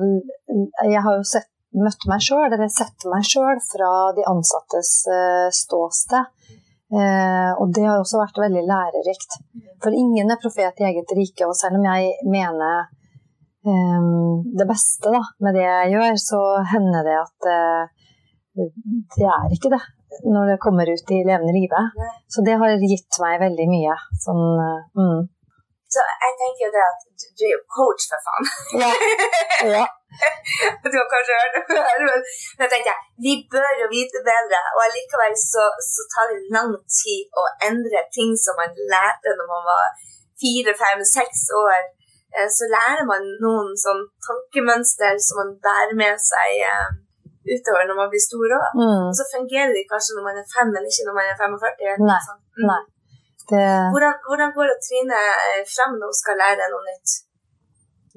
Jeg 0.91 1.03
har 1.05 1.19
jo 1.21 1.23
sett, 1.23 1.47
møtt 1.71 2.07
meg 2.11 2.23
sjøl, 2.25 2.49
eller 2.49 2.71
sett 2.73 3.07
meg 3.11 3.27
sjøl 3.27 3.61
fra 3.63 3.91
de 4.17 4.25
ansattes 4.27 4.91
eh, 5.07 5.49
ståsted. 5.55 6.33
Eh, 6.91 7.51
og 7.55 7.71
det 7.75 7.85
har 7.87 8.01
også 8.01 8.19
vært 8.19 8.41
veldig 8.43 8.65
lærerikt. 8.67 9.37
For 9.83 9.95
ingen 9.95 10.33
er 10.33 10.41
profet 10.43 10.83
i 10.83 10.89
eget 10.89 11.15
rike, 11.15 11.47
og 11.47 11.55
selv 11.55 11.79
om 11.79 11.87
jeg 11.87 12.11
mener 12.27 12.89
eh, 13.71 14.11
det 14.59 14.67
beste 14.67 15.15
da, 15.15 15.23
med 15.47 15.59
det 15.59 15.65
jeg 15.69 15.95
gjør, 15.95 16.21
så 16.25 16.43
hender 16.73 17.07
det 17.07 17.17
at 17.21 17.51
eh, 17.55 17.97
det 19.15 19.31
er 19.31 19.55
ikke 19.55 19.73
det 19.73 19.83
når 20.27 20.51
det 20.51 20.63
kommer 20.63 20.91
ut 20.91 21.13
i 21.15 21.23
levende 21.23 21.55
livet. 21.55 22.01
Så 22.27 22.43
det 22.43 22.59
har 22.59 22.83
gitt 22.83 23.21
meg 23.23 23.39
veldig 23.45 23.67
mye. 23.71 23.99
Sånn, 24.25 24.43
eh, 24.65 24.81
mm. 24.99 25.21
Så 25.90 26.03
jeg 26.24 26.33
tenker 26.40 26.62
jo 26.66 26.72
det 26.76 26.83
at 26.87 27.00
du, 27.38 27.42
er 27.46 27.53
jo 27.57 27.62
coach, 27.76 28.03
for 28.11 28.20
faen. 28.26 28.44
ja. 28.83 28.90
ja. 29.76 29.87
Du 30.90 30.96
har 31.00 31.09
kanskje 31.14 31.37
hørt 31.40 31.55
det 31.57 31.62
før, 31.70 32.00
men 32.09 32.20
men 32.59 32.64
jeg 32.64 32.70
tenkte 32.72 32.94
vi 33.24 33.33
bør 33.55 33.70
jo 33.83 33.87
vite 33.94 34.20
bedre. 34.31 34.61
Og 34.76 34.81
allikevel 34.87 35.35
så, 35.53 35.64
så 35.92 36.07
tar 36.14 36.31
det 36.33 36.40
lang 36.57 36.72
tid 37.00 37.40
å 37.42 37.44
endre 37.68 38.03
ting 38.16 38.33
som 38.44 38.59
man 38.61 38.74
lærte 38.94 39.35
når 39.38 39.48
man 39.55 39.64
var 39.70 39.87
fire, 40.42 40.74
fem, 40.83 41.03
seks 41.16 41.46
år. 41.64 41.83
Eh, 42.37 42.48
Så 42.57 42.64
lærer 42.74 43.05
man 43.12 43.24
noen 43.44 43.70
sånn 43.85 44.03
tankemønster 44.26 45.18
som 45.26 45.40
man 45.42 45.50
bærer 45.66 45.96
med 46.03 46.14
seg 46.31 46.62
eh, 46.70 46.88
utover 47.55 47.88
når 47.88 47.98
man 48.03 48.11
blir 48.12 48.22
stor 48.29 48.55
òg. 48.61 48.79
Mm. 48.83 49.09
Så 49.18 49.26
fungerer 49.35 49.72
de 49.74 49.83
kanskje 49.90 50.16
når 50.18 50.26
man 50.29 50.38
er 50.42 50.46
fem, 50.55 50.68
men 50.74 50.87
ikke 50.90 51.07
når 51.09 51.16
man 51.18 51.31
er 51.33 51.37
45. 51.42 52.07
Nei, 52.11 52.20
Sånn. 52.29 52.40
Mm. 52.61 52.66
nei. 52.70 52.83
Det, 53.51 53.67
Hvordan, 53.95 54.21
hvordan 54.29 54.55
går 54.55 54.71
det 54.71 54.79
Trine 54.87 55.25
eh, 55.33 55.65
frem 55.67 55.99
når 55.99 56.13
hun 56.13 56.21
skal 56.23 56.41
lære 56.41 56.71
noe 56.71 56.87
nytt? 56.87 57.19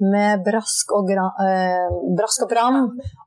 med 0.02 0.42
brask 0.42 0.92
og, 0.92 1.10
eh, 1.10 1.88
brask 2.18 2.42
og 2.42 2.48
bram 2.50 2.78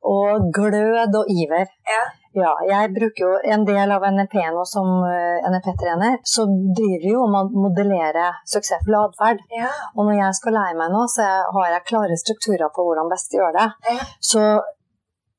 og 0.03 0.47
glød 0.53 1.15
og 1.15 1.25
iver. 1.31 1.67
Ja. 1.87 2.03
Ja, 2.37 2.51
jeg 2.69 2.93
bruker 2.93 3.23
jo 3.23 3.29
en 3.53 3.63
del 3.65 3.91
av 3.91 4.03
NLP 4.05 4.35
nå 4.53 4.63
som 4.69 4.85
eh, 5.07 5.47
NLP-trener, 5.49 6.19
så 6.21 6.45
driver 6.45 7.05
vi 7.05 7.13
jo 7.15 7.23
om 7.23 7.37
å 7.39 7.47
modellere 7.49 8.27
suksessfull 8.45 8.97
atferd. 8.99 9.41
Ja. 9.49 9.71
Og 9.95 10.05
når 10.05 10.19
jeg 10.19 10.37
skal 10.37 10.53
lære 10.59 10.77
meg 10.77 10.91
nå, 10.93 11.07
så 11.09 11.25
har 11.55 11.71
jeg 11.71 11.87
klare 11.89 12.19
strukturer 12.19 12.69
på 12.75 12.85
hvordan 12.85 13.09
best 13.09 13.33
gjør 13.33 13.57
det. 13.57 13.67
Ja. 13.89 14.05
Så 14.21 14.43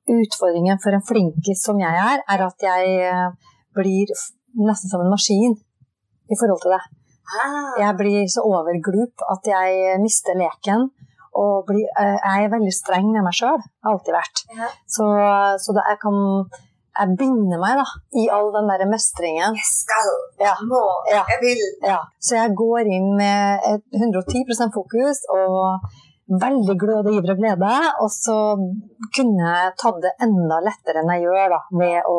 utfordringen 0.09 0.81
for 0.83 0.97
en 0.97 1.05
flinkis 1.05 1.63
som 1.63 1.79
jeg 1.79 2.03
er, 2.03 2.25
er 2.27 2.45
at 2.49 2.67
jeg 2.67 2.99
eh, 3.13 3.55
blir 3.77 4.11
nesten 4.59 4.91
som 4.91 5.05
en 5.05 5.13
maskin 5.13 5.55
i 6.31 6.37
forhold 6.39 6.61
til 6.63 6.75
det. 6.77 6.83
Ah. 7.29 7.75
Jeg 7.83 7.97
blir 7.99 8.23
så 8.33 8.41
overglup 8.49 9.25
at 9.33 9.45
jeg 9.51 9.99
mister 10.01 10.37
leken. 10.39 10.89
Og 11.39 11.67
blir, 11.69 11.85
eh, 12.01 12.17
jeg 12.25 12.45
er 12.47 12.55
veldig 12.55 12.73
streng 12.75 13.11
med 13.13 13.23
meg 13.23 13.35
sjøl. 13.37 13.61
Har 13.85 13.93
alltid 13.93 14.15
vært. 14.17 14.41
Ja. 14.57 14.69
Så, 14.89 15.05
så 15.63 15.77
jeg 15.77 15.99
kan 16.03 16.17
Jeg 16.99 17.15
binder 17.15 17.61
meg 17.63 17.77
da, 17.79 17.85
i 18.19 18.25
all 18.35 18.49
den 18.51 18.67
der 18.67 18.81
mestringen. 18.91 19.55
Jeg 19.55 19.69
skal, 19.71 20.09
Ja. 20.41 20.49
jeg 20.59 20.67
må, 20.67 20.81
Ja. 21.13 21.21
jeg 21.31 21.39
vil. 21.45 21.61
Ja, 21.87 22.01
så 22.19 22.35
jeg 22.41 22.57
går 22.59 22.91
inn 22.91 23.15
med 23.15 23.61
110% 23.95 24.73
fokus 24.75 25.21
og 25.31 25.79
veldig 26.43 26.75
glød 26.81 27.07
og 27.07 27.13
iver 27.15 27.31
og 27.37 27.39
glede. 27.39 27.71
Og 28.03 28.11
så 28.11 28.35
kunne 29.15 29.47
jeg 29.47 29.77
tatt 29.79 30.03
det 30.03 30.11
enda 30.27 30.59
lettere 30.67 30.99
enn 31.05 31.13
jeg 31.15 31.23
gjør 31.29 31.55
da, 31.55 31.61
ved 31.71 32.03
å 32.11 32.19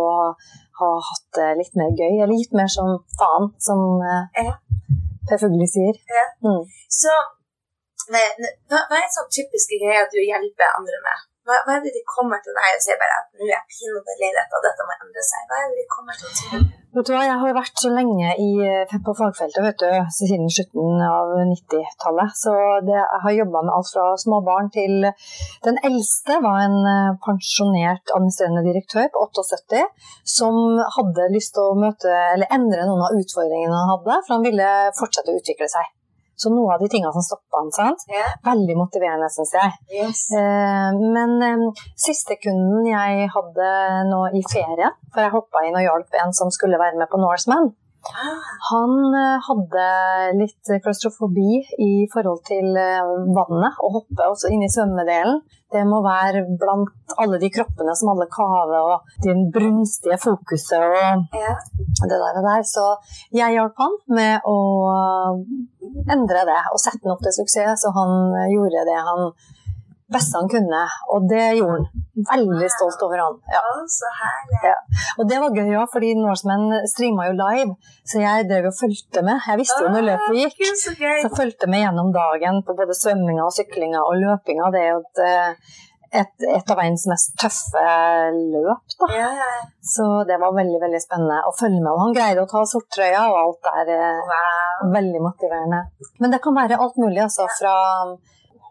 ha 0.79 0.91
hatt 1.09 1.27
det 1.37 1.49
litt 1.61 1.75
mer 1.79 1.91
gøy. 1.93 2.19
Eller 2.23 2.35
gitt 2.39 2.55
mer 2.57 2.69
som 2.71 2.95
faen, 3.19 3.51
som 3.67 3.83
eh, 4.03 4.45
Ja. 4.45 4.55
Per 5.29 5.37
Fugli 5.37 5.67
sier. 5.69 5.97
Ja. 6.09 6.25
Mm. 6.45 6.63
Så 6.89 7.13
hva, 8.09 8.21
hva 8.71 8.97
er 8.97 9.03
en 9.03 9.13
sånn 9.13 9.33
typiske 9.37 9.77
greie 9.81 10.05
du 10.09 10.17
hjelper 10.23 10.77
andre 10.79 11.01
med? 11.05 11.25
Hva, 11.49 11.57
hva, 11.65 11.75
er 11.79 11.81
det 11.81 11.95
de 11.95 12.01
kommer 12.05 12.37
til 12.45 12.53
deg 12.53 12.75
og 12.77 12.81
sier 12.83 12.97
bare 13.01 13.15
at 13.23 13.31
nå 13.33 13.47
er 13.47 13.55
jeg 13.55 13.69
pinadø 13.73 14.13
lei 14.19 14.27
dette, 14.35 14.53
og 14.53 14.65
dette 14.67 14.85
må 14.85 14.97
endre 15.01 15.23
seg? 15.25 15.47
Hva 15.49 15.61
er 15.63 15.71
det 15.71 15.79
de 15.79 15.85
kommer 15.89 16.19
til 16.19 16.29
å 16.29 16.33
si? 16.37 16.59
Vet 16.97 17.05
du 17.05 17.11
hva, 17.13 17.23
Jeg 17.25 17.37
har 17.41 17.55
vært 17.57 17.81
så 17.81 17.89
lenge 17.93 18.35
i, 18.41 18.49
eh, 18.65 18.93
på 19.05 19.13
fagfeltet 19.17 19.65
vet 19.65 19.81
du, 19.81 19.89
siden 20.13 20.49
slutten 20.53 21.01
av 21.05 21.33
90-tallet. 21.49 22.37
Så 22.37 22.53
det, 22.85 22.97
jeg 22.97 23.21
har 23.25 23.35
jobba 23.39 23.63
med 23.65 23.73
alt 23.79 23.91
fra 23.93 24.05
småbarn 24.23 24.69
til 24.77 25.09
Den 25.65 25.81
eldste 25.89 26.37
var 26.45 26.63
en 26.67 26.79
eh, 26.93 27.17
pensjonert 27.25 28.13
administrerende 28.13 28.65
direktør 28.69 29.09
på 29.13 29.25
78 29.25 29.85
som 30.37 30.77
hadde 30.97 31.31
lyst 31.33 31.57
til 31.57 31.65
å 31.65 31.77
møte, 31.77 32.13
eller 32.35 32.53
endre 32.53 32.85
noen 32.85 33.05
av 33.09 33.17
utfordringene 33.17 33.73
han 33.81 33.93
hadde, 33.95 34.21
for 34.25 34.37
han 34.37 34.45
ville 34.45 34.69
fortsette 35.01 35.33
å 35.33 35.41
utvikle 35.41 35.69
seg. 35.69 35.93
Så 36.39 36.51
noe 36.53 36.75
av 36.75 36.83
de 36.83 36.87
tingene 36.91 37.11
som 37.11 37.25
stoppa 37.25 37.59
han, 37.59 37.71
sant? 37.75 38.05
Yeah. 38.07 38.37
veldig 38.47 38.77
motiverende, 38.79 39.27
syns 39.33 39.51
jeg. 39.57 39.75
Yes. 39.91 40.21
Eh, 40.39 41.01
men 41.15 41.35
eh, 41.43 41.83
siste 41.99 42.39
kunden 42.39 42.87
jeg 42.87 43.27
hadde 43.33 43.73
nå 44.07 44.21
i 44.39 44.43
ferie, 44.47 44.93
for 45.11 45.25
jeg 45.25 45.35
hoppa 45.35 45.65
inn 45.67 45.75
og 45.75 45.83
hjalp 45.83 46.19
en 46.23 46.35
som 46.35 46.53
skulle 46.55 46.79
være 46.79 46.99
med 47.01 47.11
på 47.11 47.19
Norseman, 47.19 47.73
han 48.69 48.93
eh, 49.15 49.37
hadde 49.45 49.85
litt 50.39 50.71
klaustrofobi 50.83 51.59
i 51.85 51.91
forhold 52.13 52.41
til 52.47 52.77
eh, 52.79 53.11
vannet, 53.35 53.77
og 53.83 53.99
hoppe 53.99 54.29
også 54.33 54.51
inn 54.53 54.65
i 54.65 54.71
svømmedelen. 54.71 55.41
Det 55.69 55.83
må 55.85 55.99
være 56.01 56.43
blant 56.57 57.13
alle 57.21 57.37
de 57.41 57.51
kroppene 57.53 57.93
som 57.97 58.13
alle 58.13 58.25
kaver, 58.33 58.95
og 58.95 59.21
det 59.25 59.35
brunstige 59.53 60.17
fokuset 60.21 60.81
og 60.81 61.37
ja. 61.37 61.53
det 62.01 62.17
der 62.17 62.41
og 62.41 62.47
der. 62.47 62.65
Så 62.65 62.87
jeg 63.35 63.57
hjalp 63.57 63.77
han 63.83 63.99
med 64.17 64.49
å 64.49 64.57
endre 66.09 66.43
det 66.49 66.59
og 66.73 66.81
sette 66.81 67.03
den 67.03 67.13
opp 67.13 67.21
til 67.25 67.37
suksess, 67.37 67.85
og 67.85 67.97
han 68.01 68.51
gjorde 68.55 68.87
det 68.89 68.99
han 69.11 69.29
beste 70.13 70.39
han 70.39 70.49
kunne, 70.51 70.81
og 71.13 71.25
det 71.29 71.43
gjorde 71.59 71.75
han. 71.79 72.05
Veldig 72.29 72.69
stolt 72.73 73.03
over 73.05 73.21
han. 73.23 73.35
Ja. 73.53 73.61
Ja. 74.65 74.75
Og 75.21 75.27
det 75.29 75.37
var 75.39 75.53
gøy 75.55 75.69
òg, 75.79 75.85
fordi 75.93 76.13
Norseman 76.19 76.65
streama 76.91 77.27
jo 77.29 77.35
live, 77.39 77.75
så 78.09 78.19
jeg 78.23 78.47
drev 78.49 78.69
og 78.71 78.75
fulgte 78.79 79.23
med. 79.25 79.39
Jeg 79.47 79.61
visste 79.61 79.83
jo 79.85 79.91
når 79.93 80.07
løpet 80.09 80.39
gikk. 80.41 80.63
Så 81.23 81.29
fulgte 81.37 81.69
med 81.71 81.85
gjennom 81.85 82.09
dagen 82.15 82.63
på 82.67 82.75
både 82.79 82.97
svømminga 82.97 83.45
og 83.45 83.53
syklinga 83.55 84.01
og 84.03 84.17
løpinga. 84.23 84.71
Det 84.75 84.81
er 84.81 84.89
jo 84.95 84.99
et, 85.05 85.21
eh, 85.29 85.77
et, 86.23 86.33
et 86.57 86.71
av 86.73 86.79
verdens 86.81 87.05
mest 87.11 87.35
tøffe 87.39 87.83
løp, 88.35 88.95
da. 88.99 89.09
Så 89.93 90.07
det 90.29 90.39
var 90.41 90.55
veldig 90.57 90.79
veldig 90.81 91.01
spennende 91.05 91.37
å 91.47 91.53
følge 91.59 91.79
med. 91.83 91.91
Og 91.93 92.01
han 92.07 92.17
greide 92.17 92.43
å 92.43 92.49
ta 92.49 92.65
sorttrøya, 92.73 93.21
og 93.29 93.39
alt 93.45 93.71
er 93.75 93.93
eh, 93.95 94.25
Wow. 94.33 94.91
veldig 94.97 95.21
motiverende. 95.23 95.83
Men 96.19 96.31
det 96.33 96.41
kan 96.43 96.55
være 96.57 96.81
alt 96.81 96.97
mulig, 96.97 97.21
altså. 97.29 97.47
Fra 97.59 97.75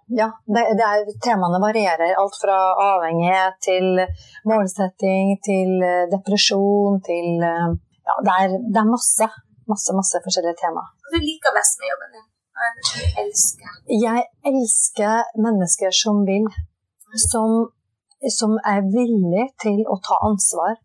ja, 0.09 0.29
det, 0.47 0.62
det 0.79 0.85
er, 0.85 1.11
temaene 1.25 1.61
varierer. 1.61 2.14
Alt 2.21 2.38
fra 2.40 2.57
avhengighet 2.85 3.59
til 3.64 4.01
målsetting, 4.49 5.37
til 5.44 5.85
eh, 5.85 6.07
depresjon, 6.12 7.01
til 7.05 7.44
eh, 7.44 7.68
Ja, 8.09 8.14
det 8.25 8.35
er, 8.40 8.57
det 8.73 8.81
er 8.81 8.88
masse, 8.88 9.27
masse, 9.68 9.92
masse 9.92 10.21
forskjellige 10.25 10.57
tema. 10.62 10.81
Hva 11.05 11.12
du 11.12 11.21
liker 11.21 11.53
best 11.53 11.77
med 11.83 11.90
jobben 11.92 12.14
din? 12.16 12.27
Hva 12.57 12.68
er 12.68 12.77
det 12.79 12.85
du 12.88 13.21
elsker? 13.23 13.75
Jeg 14.07 14.25
elsker 14.51 15.35
mennesker 15.47 15.92
som 16.03 16.23
vil. 16.31 16.49
Som, 17.29 17.68
som 18.33 18.57
er 18.68 18.81
villig 18.88 19.44
til 19.61 19.85
å 19.88 19.97
ta 20.05 20.16
ansvar 20.25 20.77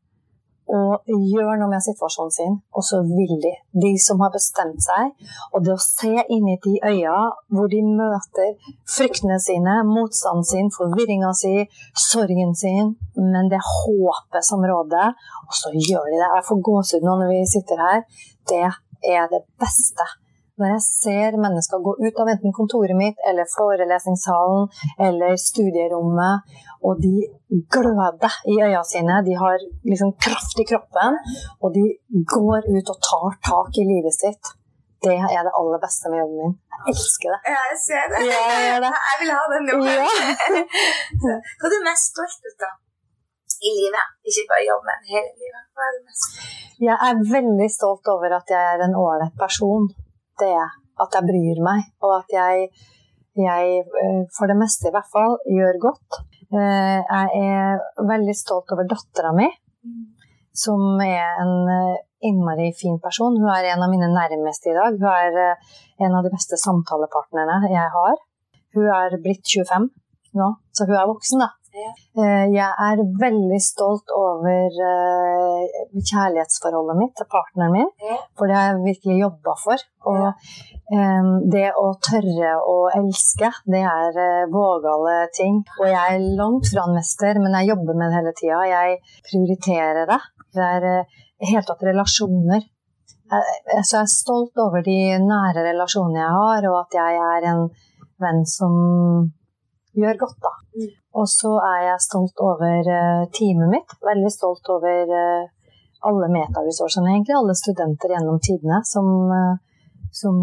og 0.71 1.09
gjør 1.09 1.57
noe 1.59 1.69
med 1.71 1.83
situasjonen 1.83 2.31
sin, 2.31 2.55
og 2.71 2.85
så 2.87 3.01
vil 3.03 3.35
de. 3.43 3.51
De 3.83 3.91
som 3.99 4.21
har 4.23 4.31
bestemt 4.33 4.79
seg. 4.83 5.11
Og 5.51 5.65
det 5.65 5.73
å 5.75 5.81
se 5.81 6.23
inn 6.31 6.47
i 6.49 6.57
de 6.63 6.77
øya 6.87 7.17
hvor 7.53 7.69
de 7.71 7.81
møter 7.83 8.55
fryktene 8.89 9.39
sine, 9.43 9.81
motstanden 9.89 10.47
sin, 10.47 10.71
forvirringa 10.73 11.33
si, 11.37 11.67
sorgen 12.07 12.55
sin, 12.55 12.95
men 13.19 13.51
det 13.51 13.61
håpet 13.67 14.47
som 14.47 14.63
råder, 14.63 15.13
og 15.47 15.59
så 15.59 15.73
gjør 15.75 16.09
de 16.09 16.17
det. 16.17 16.31
Jeg 16.39 16.47
får 16.49 16.65
gåsehud 16.69 17.07
nå 17.07 17.19
når 17.21 17.33
vi 17.35 17.45
sitter 17.57 17.87
her. 17.87 18.03
Det 18.49 18.65
er 19.13 19.31
det 19.31 19.43
beste. 19.59 20.07
Når 20.61 20.73
jeg 20.73 20.81
ser 20.85 21.37
mennesker 21.41 21.81
gå 21.81 21.93
ut 22.05 22.19
av 22.21 22.29
enten 22.29 22.53
kontoret 22.53 22.93
mitt 22.97 23.21
eller 23.29 23.49
forelesningssalen 23.55 24.67
eller 25.07 25.37
studierommet, 25.41 26.45
og 26.85 27.01
de 27.01 27.13
gløder 27.73 28.35
i 28.53 28.59
øynene 28.59 28.83
sine, 28.85 29.21
de 29.27 29.33
har 29.43 29.57
liksom 29.91 30.13
kraft 30.25 30.61
i 30.61 30.67
kroppen, 30.71 31.17
og 31.63 31.73
de 31.77 31.85
går 32.35 32.69
ut 32.69 32.91
og 32.93 32.99
tar 33.09 33.39
tak 33.49 33.81
i 33.81 33.87
livet 33.93 34.13
sitt, 34.13 34.53
det 35.03 35.17
er 35.35 35.41
det 35.45 35.57
aller 35.59 35.79
beste 35.85 36.05
med 36.11 36.21
jobben 36.21 36.37
min. 36.41 36.53
Jeg 36.71 36.93
elsker 36.93 37.29
det. 37.33 37.39
Ja, 37.53 37.61
jeg 37.71 37.79
ser 37.87 38.05
det. 38.11 38.19
Ja, 38.31 38.43
jeg 38.67 38.77
det. 38.85 38.93
Jeg 39.07 39.17
vil 39.21 39.31
ha 39.37 39.43
den 39.53 39.65
jobben. 39.71 39.91
Ja. 41.27 41.35
Hva 41.57 41.65
er 41.67 41.73
du 41.73 41.79
mest 41.89 42.05
stolt 42.13 42.67
av 42.69 42.77
i 43.67 43.71
livet? 43.79 44.05
Ikke 44.29 44.45
bare 44.51 44.63
jobb, 44.69 44.85
men 44.87 45.03
hele 45.11 45.31
livet. 45.41 45.65
Hva 45.75 45.89
er 45.89 45.97
du 45.97 46.01
mest 46.07 46.39
Jeg 46.87 46.97
er 47.07 47.25
veldig 47.35 47.69
stolt 47.77 48.13
over 48.15 48.37
at 48.39 48.55
jeg 48.55 48.63
er 48.73 48.85
en 48.87 48.97
ålreit 49.03 49.35
person. 49.43 49.91
Det. 50.39 50.55
At 51.01 51.15
jeg 51.17 51.25
bryr 51.25 51.59
meg, 51.65 51.87
og 52.05 52.11
at 52.19 52.33
jeg, 52.33 52.67
jeg, 53.35 53.79
eh, 54.03 54.21
for 54.35 54.47
det 54.47 54.57
meste 54.59 54.89
i 54.89 54.93
hvert 54.93 55.09
fall, 55.09 55.37
gjør 55.49 55.79
godt. 55.81 56.19
Eh, 56.53 56.99
Jeg 57.01 57.27
er 57.49 57.81
veldig 57.97 58.35
stolt 58.37 58.69
over 58.75 58.85
dattera 58.85 59.31
mi, 59.33 59.47
som 60.53 61.01
er 61.01 61.41
en 61.41 61.55
eh, 61.69 61.97
innmari 62.29 62.69
fin 62.77 62.99
person. 63.01 63.39
Hun 63.41 63.49
er 63.49 63.71
en 63.73 63.81
av 63.83 63.89
mine 63.89 64.07
nærmeste 64.13 64.69
i 64.69 64.77
dag. 64.77 64.99
Hun 65.01 65.09
er 65.09 65.57
en 66.05 66.13
av 66.15 66.23
de 66.23 66.31
beste 66.33 66.57
samtalepartnerne 66.61 67.71
jeg 67.73 67.89
har. 67.97 68.15
Hun 68.75 68.85
er 68.89 69.17
blitt 69.21 69.45
25 69.49 69.89
nå, 70.37 70.47
så 70.73 70.85
hun 70.89 70.95
er 70.97 71.09
voksen, 71.09 71.41
da. 71.41 71.49
Eh, 71.83 72.45
Jeg 72.53 72.69
er 72.87 73.01
veldig 73.21 73.59
stolt 73.63 74.11
over 74.15 74.77
eh, 74.89 75.63
kjærlighetsforholdet 75.97 76.99
mitt 76.99 77.15
til 77.17 77.29
partneren 77.31 77.73
min, 77.75 77.89
for 78.37 78.49
det 78.49 78.57
har 78.57 78.69
jeg 78.71 78.85
virkelig 78.85 79.17
jobba 79.23 79.55
for. 79.63 79.85
Og 80.11 80.27
eh, 80.29 81.31
det 81.55 81.65
å 81.79 81.87
tørre 82.07 82.53
å 82.69 82.77
elske, 82.99 83.51
det 83.75 83.81
er 83.81 84.47
vågale 84.53 85.17
ting. 85.35 85.61
Og 85.79 85.87
jeg 85.89 86.17
er 86.17 86.29
langt 86.39 86.69
fra 86.71 86.87
en 86.87 86.97
mester, 86.99 87.41
men 87.43 87.57
jeg 87.59 87.73
jobber 87.73 87.99
med 87.99 88.09
det 88.09 88.19
hele 88.19 88.35
tida. 88.39 88.61
Jeg 88.71 88.99
prioriterer 89.29 90.09
det. 90.13 90.21
Det 90.53 90.69
er 90.77 90.89
helt 91.53 91.69
tatt 91.69 91.87
relasjoner. 91.89 92.67
Så 93.33 93.95
jeg 93.95 94.03
er 94.03 94.11
stolt 94.11 94.59
over 94.61 94.83
de 94.85 94.97
nære 95.23 95.63
relasjonene 95.71 96.19
jeg 96.21 96.33
har, 96.37 96.67
og 96.69 96.75
at 96.83 96.97
jeg 96.99 97.21
er 97.23 97.47
en 97.49 97.63
venn 98.21 98.43
som 98.45 98.75
gjør 99.97 100.19
godt, 100.25 100.39
da. 100.43 100.53
Mm. 100.77 100.93
Og 101.21 101.27
så 101.29 101.51
er 101.61 101.81
jeg 101.87 102.05
stolt 102.07 102.41
over 102.41 102.89
eh, 102.95 103.25
teamet 103.35 103.71
mitt. 103.75 103.93
Veldig 104.05 104.31
stolt 104.33 104.71
over 104.73 105.13
eh, 105.19 105.51
alle 106.09 106.31
metaresourcene, 106.33 107.13
egentlig. 107.13 107.37
Alle 107.37 107.55
studenter 107.57 108.15
gjennom 108.15 108.39
tidene 108.43 108.81
som, 108.89 109.07
eh, 109.37 109.55
som 110.13 110.41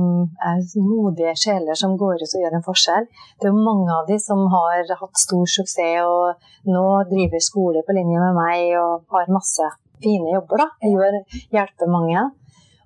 er 0.51 0.63
modige 0.79 1.35
sjeler 1.43 1.79
som 1.79 1.99
går 1.99 2.23
ut 2.23 2.37
og 2.39 2.45
gjør 2.45 2.59
en 2.59 2.67
forskjell. 2.67 3.11
Det 3.39 3.49
er 3.49 3.55
jo 3.55 3.67
mange 3.67 3.91
av 3.99 4.09
de 4.11 4.19
som 4.23 4.47
har 4.55 4.95
hatt 5.03 5.23
stor 5.27 5.47
suksess 5.59 6.07
og 6.07 6.71
nå 6.71 6.87
driver 7.11 7.43
skole 7.43 7.85
på 7.87 7.97
linje 7.99 8.23
med 8.23 8.39
meg 8.39 8.75
og 8.81 9.07
har 9.15 9.33
masse 9.35 9.71
fine 10.01 10.35
jobber. 10.37 10.65
da. 10.65 10.91
Gjør, 10.95 11.23
hjelper 11.55 11.91
mange. 11.91 12.29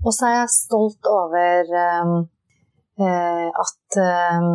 Og 0.05 0.13
så 0.13 0.29
er 0.29 0.39
jeg 0.43 0.53
stolt 0.53 1.09
over 1.09 1.71
um, 2.05 2.17
at 3.01 3.99
eh, 3.99 4.49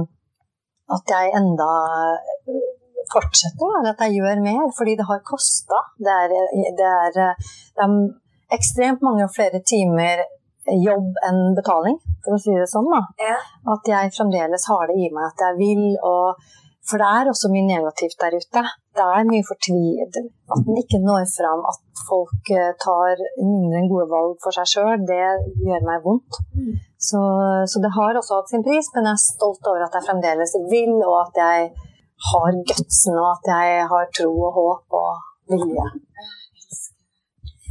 at 0.96 1.14
jeg 1.14 1.34
enda 1.38 1.70
fortsetter, 3.14 3.78
eller 3.80 3.94
at 3.94 4.04
jeg 4.06 4.20
gjør 4.20 4.44
mer, 4.46 4.66
fordi 4.78 4.96
det 5.00 5.08
har 5.10 5.22
kosta. 5.26 5.80
Det, 5.98 6.18
det, 6.32 6.74
det 6.78 6.90
er 6.90 8.04
ekstremt 8.58 9.06
mange 9.06 9.28
flere 9.36 9.62
timer 9.66 10.26
jobb 10.70 11.18
enn 11.26 11.56
betaling, 11.58 11.98
for 12.26 12.36
å 12.36 12.42
si 12.42 12.54
det 12.54 12.70
sånn. 12.70 12.90
Ja. 13.22 13.38
At 13.74 13.90
jeg 13.90 14.14
fremdeles 14.18 14.68
har 14.70 14.90
det 14.90 14.98
i 15.00 15.10
meg 15.14 15.30
at 15.32 15.46
jeg 15.46 15.58
vil, 15.62 15.86
og 16.06 16.42
for 16.90 17.02
det 17.02 17.10
er 17.20 17.30
også 17.30 17.52
mye 17.54 17.68
negativt 17.68 18.18
der 18.22 18.36
ute. 18.38 18.64
Det 18.98 19.06
er 19.06 19.28
mye 19.30 19.46
fortvilet. 19.46 20.20
At 20.50 20.64
den 20.66 20.80
ikke 20.82 21.02
når 21.04 21.28
fram, 21.36 21.62
at 21.70 22.04
folk 22.08 22.54
eh, 22.56 22.72
tar 22.82 23.22
mindre 23.38 23.82
enn 23.82 23.92
gode 23.92 24.08
valg 24.10 24.38
for 24.44 24.56
seg 24.56 24.70
sjøl, 24.72 25.04
det 25.06 25.20
gjør 25.66 25.86
meg 25.86 26.06
vondt. 26.06 26.40
Mm. 26.58 26.72
Så, 27.00 27.20
så 27.72 27.80
det 27.84 27.94
har 27.96 28.18
også 28.20 28.42
hatt 28.42 28.52
sin 28.52 28.66
pris, 28.66 28.90
men 28.96 29.08
jeg 29.08 29.16
er 29.16 29.24
stolt 29.24 29.68
over 29.72 29.86
at 29.86 29.94
jeg 29.96 30.08
fremdeles 30.08 30.56
vil, 30.72 30.98
og 31.08 31.18
at 31.22 31.40
jeg 31.40 31.70
har 32.30 32.58
gutsen, 32.72 33.16
og 33.22 33.30
at 33.38 33.52
jeg 33.54 33.86
har 33.92 34.10
tro 34.18 34.32
og 34.48 34.58
håp 34.58 34.98
og 35.00 35.12
vilje. 35.54 35.86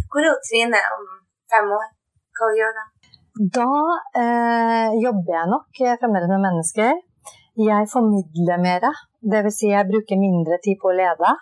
Hvor 0.08 0.24
er 0.24 0.38
Trine 0.46 0.80
om 0.94 1.04
fem 1.52 1.74
år? 1.76 1.90
Hva 2.38 2.48
gjør 2.56 2.78
hun? 2.78 2.88
Da 3.58 3.68
eh, 4.22 4.96
jobber 5.04 5.34
jeg 5.36 5.50
nok 5.52 5.82
eh, 5.84 5.98
fremdeles 6.00 6.32
med 6.32 6.44
mennesker. 6.46 6.96
Jeg 7.68 7.90
formidler 7.92 8.58
mer, 8.62 8.86
dvs. 9.20 9.58
Si 9.58 9.70
jeg 9.70 9.90
bruker 9.90 10.18
mindre 10.18 10.58
tid 10.64 10.78
på 10.80 10.90
å 10.90 10.96
lede. 10.96 11.34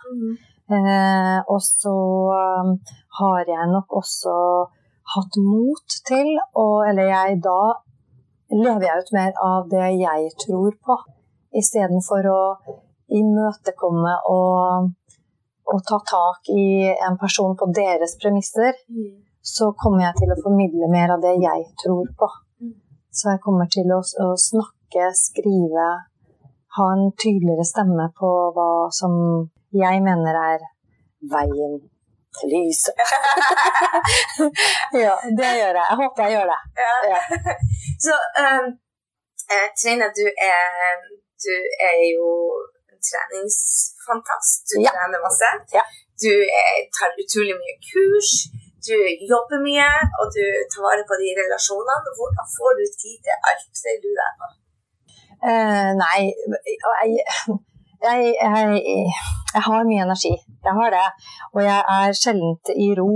Eh, 0.66 1.38
og 1.52 1.60
så 1.62 1.94
um, 2.34 2.72
har 3.20 3.52
jeg 3.52 3.70
nok 3.70 3.94
også 4.00 4.34
hatt 5.14 5.36
mot 5.38 5.98
til 6.08 6.32
å 6.58 6.66
Eller 6.88 7.10
jeg 7.12 7.40
da 7.44 7.60
lever 8.50 8.86
jeg 8.86 9.02
ut 9.02 9.12
mer 9.16 9.32
av 9.42 9.68
det 9.70 9.86
jeg 10.00 10.30
tror 10.44 10.74
på, 10.86 10.96
istedenfor 11.58 12.28
å 12.30 12.42
imøtekomme 13.20 14.12
og, 14.30 14.90
og 15.72 15.80
ta 15.88 15.98
tak 16.10 16.50
i 16.54 16.86
en 17.08 17.18
person 17.18 17.56
på 17.58 17.70
deres 17.74 18.16
premisser, 18.22 18.74
Mm. 18.88 19.22
så 19.42 19.72
kommer 19.78 20.06
jeg 20.06 20.14
til 20.20 20.34
å 20.34 20.42
formidle 20.42 20.90
mer 20.90 21.14
av 21.14 21.20
det 21.22 21.34
jeg 21.42 21.64
tror 21.82 22.06
på. 22.18 22.28
Mm. 22.62 22.74
Så 23.10 23.30
jeg 23.32 23.42
kommer 23.42 23.66
til 23.70 23.90
å, 23.94 24.00
å 24.02 24.28
snakke, 24.36 25.10
skrive, 25.14 25.88
ha 26.76 26.86
en 26.94 27.10
tydeligere 27.18 27.66
stemme 27.66 28.10
på 28.18 28.30
hva 28.54 28.70
som 28.90 29.12
jeg 29.74 30.02
mener 30.02 30.34
er 30.34 30.66
veien 31.30 31.80
til 32.38 32.48
lyset. 32.54 32.96
ja, 35.04 35.14
det 35.38 35.50
gjør 35.60 35.74
jeg. 35.80 35.86
Jeg 35.90 35.98
håper 36.02 36.20
jeg 36.24 36.32
gjør 36.36 36.46
det. 36.52 36.60
Ja. 36.84 36.94
Ja. 37.12 37.20
Så 38.04 38.14
um, 38.42 38.66
eh, 39.54 39.68
Trine, 39.80 40.06
du 40.18 40.26
er, 40.50 40.64
du 41.44 41.54
er 41.88 41.96
jo 42.16 42.28
en 42.92 42.98
treningsfantast. 43.08 44.60
Du 44.70 44.74
Ja. 44.86 44.92
trener 44.94 45.20
masse. 45.28 45.50
Ja. 45.78 45.84
Du 46.24 46.32
er, 46.60 46.70
tar 46.96 47.10
utrolig 47.22 47.54
mye 47.62 47.76
kurs. 47.90 48.30
Du 48.86 48.96
jobber 49.32 49.58
mye, 49.68 49.90
og 50.18 50.26
du 50.36 50.42
tar 50.70 50.82
vare 50.86 51.04
på 51.10 51.14
de 51.22 51.28
relasjonene. 51.40 52.10
Hvordan 52.18 52.46
får 52.56 52.70
du 52.78 52.84
tid 53.02 53.16
til 53.26 53.36
alt 53.50 53.74
det 53.84 53.96
du 54.04 54.10
er 54.26 54.32
på? 54.40 54.46
Uh, 55.48 55.90
nei, 56.04 56.20
jeg, 56.64 57.10
jeg, 58.06 58.34
jeg, 58.40 58.82
jeg 59.54 59.64
har 59.68 59.88
mye 59.88 60.04
energi. 60.06 60.34
Jeg 60.66 60.78
har 60.78 60.94
det. 60.94 61.08
Og 61.54 61.60
jeg 61.64 61.80
er 61.96 62.16
sjelden 62.20 62.78
i 62.86 62.92
ro. 62.98 63.10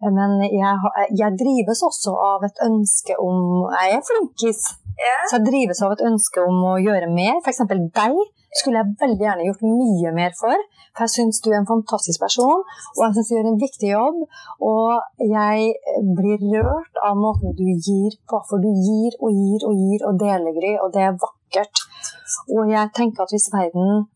Men 0.00 0.38
jeg, 0.48 0.92
jeg 1.20 1.38
drives 1.42 1.82
også 1.84 2.12
av 2.24 2.44
et 2.48 2.62
ønske 2.64 3.16
om 3.20 3.66
Jeg 3.74 3.98
er 3.98 4.04
flinkis. 4.06 4.62
Yeah. 5.00 5.24
Så 5.28 5.38
jeg 5.38 5.48
drives 5.48 5.80
av 5.84 5.92
et 5.96 6.04
ønske 6.08 6.44
om 6.44 6.62
å 6.72 6.76
gjøre 6.80 7.08
mer. 7.12 7.40
F.eks. 7.44 7.60
deg 7.68 8.16
skulle 8.58 8.80
jeg 8.80 8.96
veldig 9.00 9.24
gjerne 9.26 9.46
gjort 9.46 9.66
mye 9.66 10.12
mer 10.16 10.32
for. 10.38 10.64
For 10.96 11.06
jeg 11.06 11.14
syns 11.14 11.40
du 11.44 11.50
er 11.52 11.60
en 11.60 11.68
fantastisk 11.68 12.22
person, 12.22 12.64
og 12.96 13.02
jeg 13.04 13.16
syns 13.16 13.28
du 13.30 13.34
gjør 13.36 13.50
en 13.52 13.60
viktig 13.60 13.90
jobb. 13.92 14.22
Og 14.70 15.26
jeg 15.30 15.74
blir 16.18 16.46
rørt 16.54 17.02
av 17.06 17.20
måten 17.20 17.54
du 17.58 17.66
gir 17.68 18.16
på, 18.28 18.40
for 18.50 18.62
du 18.62 18.70
gir 18.70 19.16
og 19.20 19.36
gir 19.36 19.68
og 19.68 19.84
gir 19.84 20.08
og 20.08 20.18
deler, 20.24 20.56
Gry, 20.56 20.74
og 20.82 20.90
det 20.96 21.04
er 21.06 21.14
vakkert. 21.14 21.39
Og 22.54 22.70
jeg 22.70 22.92
tenker 22.96 23.26
at 23.26 23.34
hvis 23.34 23.50
verden 23.52 24.08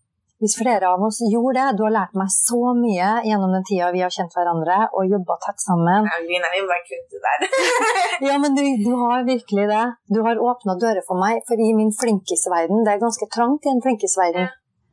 hvis 0.42 0.57
flere 0.59 0.88
av 0.92 1.01
oss 1.07 1.20
gjorde 1.33 1.57
det 1.57 1.77
Du 1.79 1.85
har 1.87 1.92
lært 1.94 2.16
meg 2.18 2.29
så 2.33 2.75
mye 2.77 3.11
gjennom 3.25 3.53
den 3.55 3.62
tida 3.64 3.92
vi 3.94 4.03
har 4.05 4.12
kjent 4.12 4.35
hverandre 4.37 4.77
og 4.90 5.07
jobba 5.09 5.38
tett 5.44 5.62
sammen. 5.62 6.09
Ja, 6.11 6.18
Lina, 6.27 6.51
vi 6.53 6.64
bare 6.68 6.85
kutte 6.88 7.20
der. 7.27 7.47
Ja, 8.29 8.35
men 8.42 8.57
du, 8.59 8.64
du 8.83 8.90
har 8.99 9.25
virkelig 9.27 9.64
det. 9.70 9.85
Du 10.12 10.20
har 10.27 10.42
åpna 10.51 10.77
dører 10.83 11.01
for 11.07 11.18
meg. 11.23 11.40
For 11.49 11.59
i 11.59 11.70
min 11.79 11.94
flinkisverden, 11.94 12.85
det 12.85 12.92
er 12.92 13.03
ganske 13.03 13.29
trangt 13.33 13.66
i 13.66 13.73
en 13.73 13.83
flinkisverden. 13.87 14.51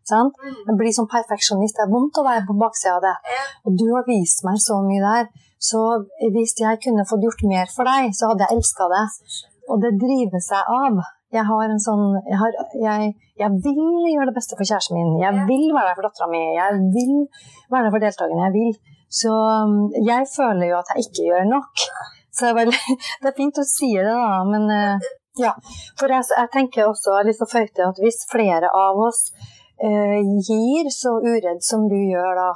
Sant? 0.08 0.40
Jeg 0.68 0.78
blir 0.80 0.94
som 0.96 1.10
perfeksjonist. 1.12 1.78
Det 1.78 1.86
er 1.86 1.94
vondt 1.94 2.18
å 2.22 2.26
være 2.26 2.46
på 2.48 2.58
baksida 2.62 2.98
av 2.98 3.06
det. 3.06 3.16
Ja. 3.36 3.46
Og 3.68 3.78
du 3.82 3.88
har 3.92 4.08
vist 4.08 4.46
meg 4.48 4.58
så 4.64 4.80
mye 4.86 5.02
der. 5.04 5.30
Så 5.62 5.82
hvis 6.34 6.56
jeg 6.58 6.82
kunne 6.86 7.06
fått 7.10 7.28
gjort 7.28 7.44
mer 7.50 7.70
for 7.76 7.90
deg, 7.92 8.14
så 8.18 8.32
hadde 8.32 8.48
jeg 8.48 8.58
elska 8.62 8.88
det. 8.94 9.06
Og 9.70 9.84
det 9.84 9.98
driver 10.02 10.42
seg 10.48 10.72
av. 10.80 11.04
Jeg 11.32 11.48
har 11.48 11.72
en 11.72 11.80
sånn 11.80 12.06
jeg, 12.28 12.38
har, 12.42 12.56
jeg, 12.84 13.12
jeg 13.40 13.60
vil 13.64 14.08
gjøre 14.12 14.30
det 14.30 14.36
beste 14.36 14.58
for 14.60 14.68
kjæresten 14.68 14.98
min. 14.98 15.14
Jeg 15.22 15.46
vil 15.48 15.70
være 15.72 15.92
der 15.92 16.00
for 16.00 16.08
dattera 16.08 16.28
mi. 16.32 16.42
Jeg 16.58 16.82
vil 16.96 17.14
være 17.72 17.88
der 17.88 17.94
for 17.94 18.04
deltakerne. 18.04 18.48
Jeg 18.50 18.56
vil. 18.58 18.98
Så 19.12 19.32
um, 19.32 19.78
jeg 20.08 20.28
føler 20.32 20.72
jo 20.72 20.80
at 20.80 20.92
jeg 20.92 21.08
ikke 21.08 21.30
gjør 21.30 21.48
nok. 21.52 21.86
Så 22.36 22.52
det 22.56 22.68
er, 22.68 22.76
det 23.22 23.32
er 23.32 23.40
fint 23.40 23.60
å 23.60 23.68
si 23.68 23.94
det, 23.96 24.08
da, 24.08 24.44
men 24.48 24.68
eh, 24.72 25.10
ja. 25.40 25.56
For 26.00 26.12
jeg, 26.12 26.28
jeg 26.36 26.52
tenker 26.54 26.88
også, 26.88 27.12
jeg 27.12 27.20
har 27.20 27.28
lyst 27.30 27.44
til 27.44 27.50
å 27.50 27.54
føye 27.54 27.72
til 27.72 27.88
at 27.88 28.00
hvis 28.04 28.22
flere 28.32 28.72
av 28.76 29.00
oss 29.08 29.26
eh, 29.84 30.20
gir 30.48 30.92
så 30.96 31.18
uredd 31.20 31.64
som 31.66 31.88
du 31.92 31.98
gjør 32.00 32.40
da, 32.40 32.52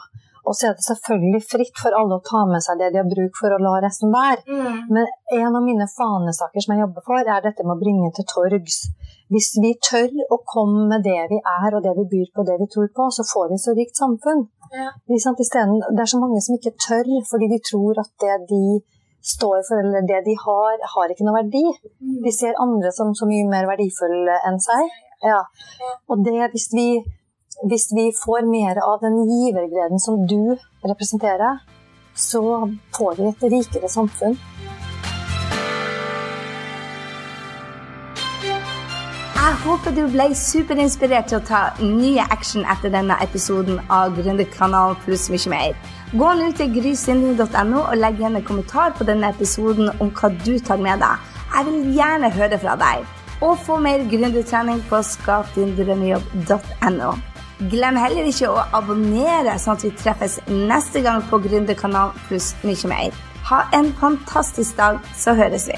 og 0.45 0.55
så 0.55 0.69
er 0.69 0.77
det 0.77 0.85
selvfølgelig 0.85 1.41
fritt 1.49 1.81
for 1.81 1.95
alle 1.97 2.19
å 2.19 2.23
ta 2.25 2.43
med 2.49 2.63
seg 2.63 2.79
det 2.81 2.91
de 2.93 3.01
har 3.01 3.09
bruk 3.09 3.37
for, 3.39 3.55
og 3.55 3.63
la 3.65 3.75
resten 3.85 4.13
være. 4.13 4.43
Mm. 4.45 4.79
Men 4.95 5.09
en 5.39 5.59
av 5.59 5.65
mine 5.65 5.87
fanesaker 5.91 6.63
som 6.63 6.75
jeg 6.75 6.83
jobber 6.85 7.05
for, 7.09 7.21
er 7.21 7.43
dette 7.45 7.65
med 7.65 7.75
å 7.75 7.81
bringe 7.81 8.11
til 8.15 8.27
torgs. 8.29 8.79
Hvis 9.33 9.55
vi 9.61 9.73
tør 9.81 10.11
å 10.31 10.37
komme 10.45 10.85
med 10.91 11.05
det 11.07 11.21
vi 11.31 11.39
er, 11.41 11.69
og 11.73 11.81
det 11.85 11.95
vi 11.99 12.09
byr 12.13 12.27
på, 12.35 12.45
det 12.45 12.59
vi 12.61 12.69
tror 12.71 12.91
på, 12.93 13.07
så 13.17 13.25
får 13.25 13.53
vi 13.53 13.61
så 13.63 13.73
rikt 13.77 13.97
samfunn. 13.97 14.45
Ja. 14.73 14.91
Stedet, 15.05 15.79
det 15.95 16.03
er 16.03 16.11
så 16.11 16.21
mange 16.21 16.41
som 16.45 16.57
ikke 16.57 16.75
tør, 16.77 17.09
fordi 17.31 17.49
de 17.53 17.61
tror 17.69 18.01
at 18.03 18.11
det 18.21 18.37
de 18.51 18.63
står 19.25 19.63
for, 19.67 19.81
eller 19.81 20.05
det 20.05 20.21
de 20.27 20.35
har, 20.45 20.77
har 20.93 21.11
ikke 21.11 21.25
noe 21.25 21.39
verdi. 21.39 21.65
Mm. 21.97 22.21
De 22.25 22.33
ser 22.33 22.59
andre 22.61 22.91
som 22.93 23.13
så 23.17 23.27
mye 23.29 23.47
mer 23.49 23.65
verdifulle 23.71 24.37
enn 24.47 24.59
seg. 24.61 24.93
Ja. 25.25 25.41
Og 26.11 26.21
det, 26.25 26.37
hvis 26.53 26.69
vi, 26.75 26.87
hvis 27.63 27.87
vi 27.95 28.11
får 28.25 28.41
mer 28.51 28.75
av 28.83 28.99
den 29.01 29.15
givergleden 29.29 29.99
som 29.99 30.27
du 30.27 30.57
representerer, 30.83 31.57
så 32.15 32.71
får 32.97 33.15
vi 33.15 33.27
et 33.31 33.43
rikere 33.53 33.89
samfunn. 33.89 34.37
Jeg 39.45 39.53
håper 39.61 39.91
du 39.93 40.07
ble 40.09 40.35
superinspirert 40.35 41.27
til 41.29 41.37
å 41.37 41.45
ta 41.45 41.73
nye 41.81 42.21
action 42.33 42.65
etter 42.65 42.89
denne 42.93 43.15
episoden 43.21 43.79
av 43.93 44.15
Gründerkanalen 44.17 44.97
pluss 45.05 45.29
mye 45.29 45.49
mer. 45.53 45.75
Gå 46.17 46.33
nå 46.39 46.51
til 46.57 46.73
grysynding.no 46.73 47.79
og 47.83 47.97
legg 47.99 48.19
igjen 48.19 48.37
en 48.39 48.47
kommentar 48.47 48.89
på 48.97 49.03
denne 49.05 49.29
episoden 49.35 49.87
om 49.99 50.09
hva 50.17 50.27
du 50.41 50.59
tar 50.59 50.79
med 50.81 50.99
deg. 51.03 51.15
Jeg 51.53 51.63
vil 51.69 51.93
gjerne 51.99 52.35
høre 52.39 52.57
fra 52.65 52.73
deg. 52.81 52.97
Og 53.43 53.59
få 53.61 53.75
mer 53.83 53.99
gründertrening 54.09 54.79
på 54.89 54.97
skapdindrømmejobb.no. 55.13 57.34
Glem 57.59 57.95
heller 57.95 58.27
ikke 58.27 58.49
å 58.51 58.63
abonnere, 58.75 59.53
sånn 59.61 59.77
at 59.77 59.85
vi 59.85 59.91
treffes 59.95 60.41
neste 60.49 60.99
gang 61.05 61.21
på 61.29 61.39
Gründerkanalen 61.39 62.17
pluss 62.27 62.51
mye 62.67 62.89
mer. 62.91 63.15
Ha 63.47 63.61
en 63.77 63.93
fantastisk 64.01 64.75
dag, 64.75 64.99
så 65.15 65.37
høres 65.37 65.69
vi. 65.71 65.77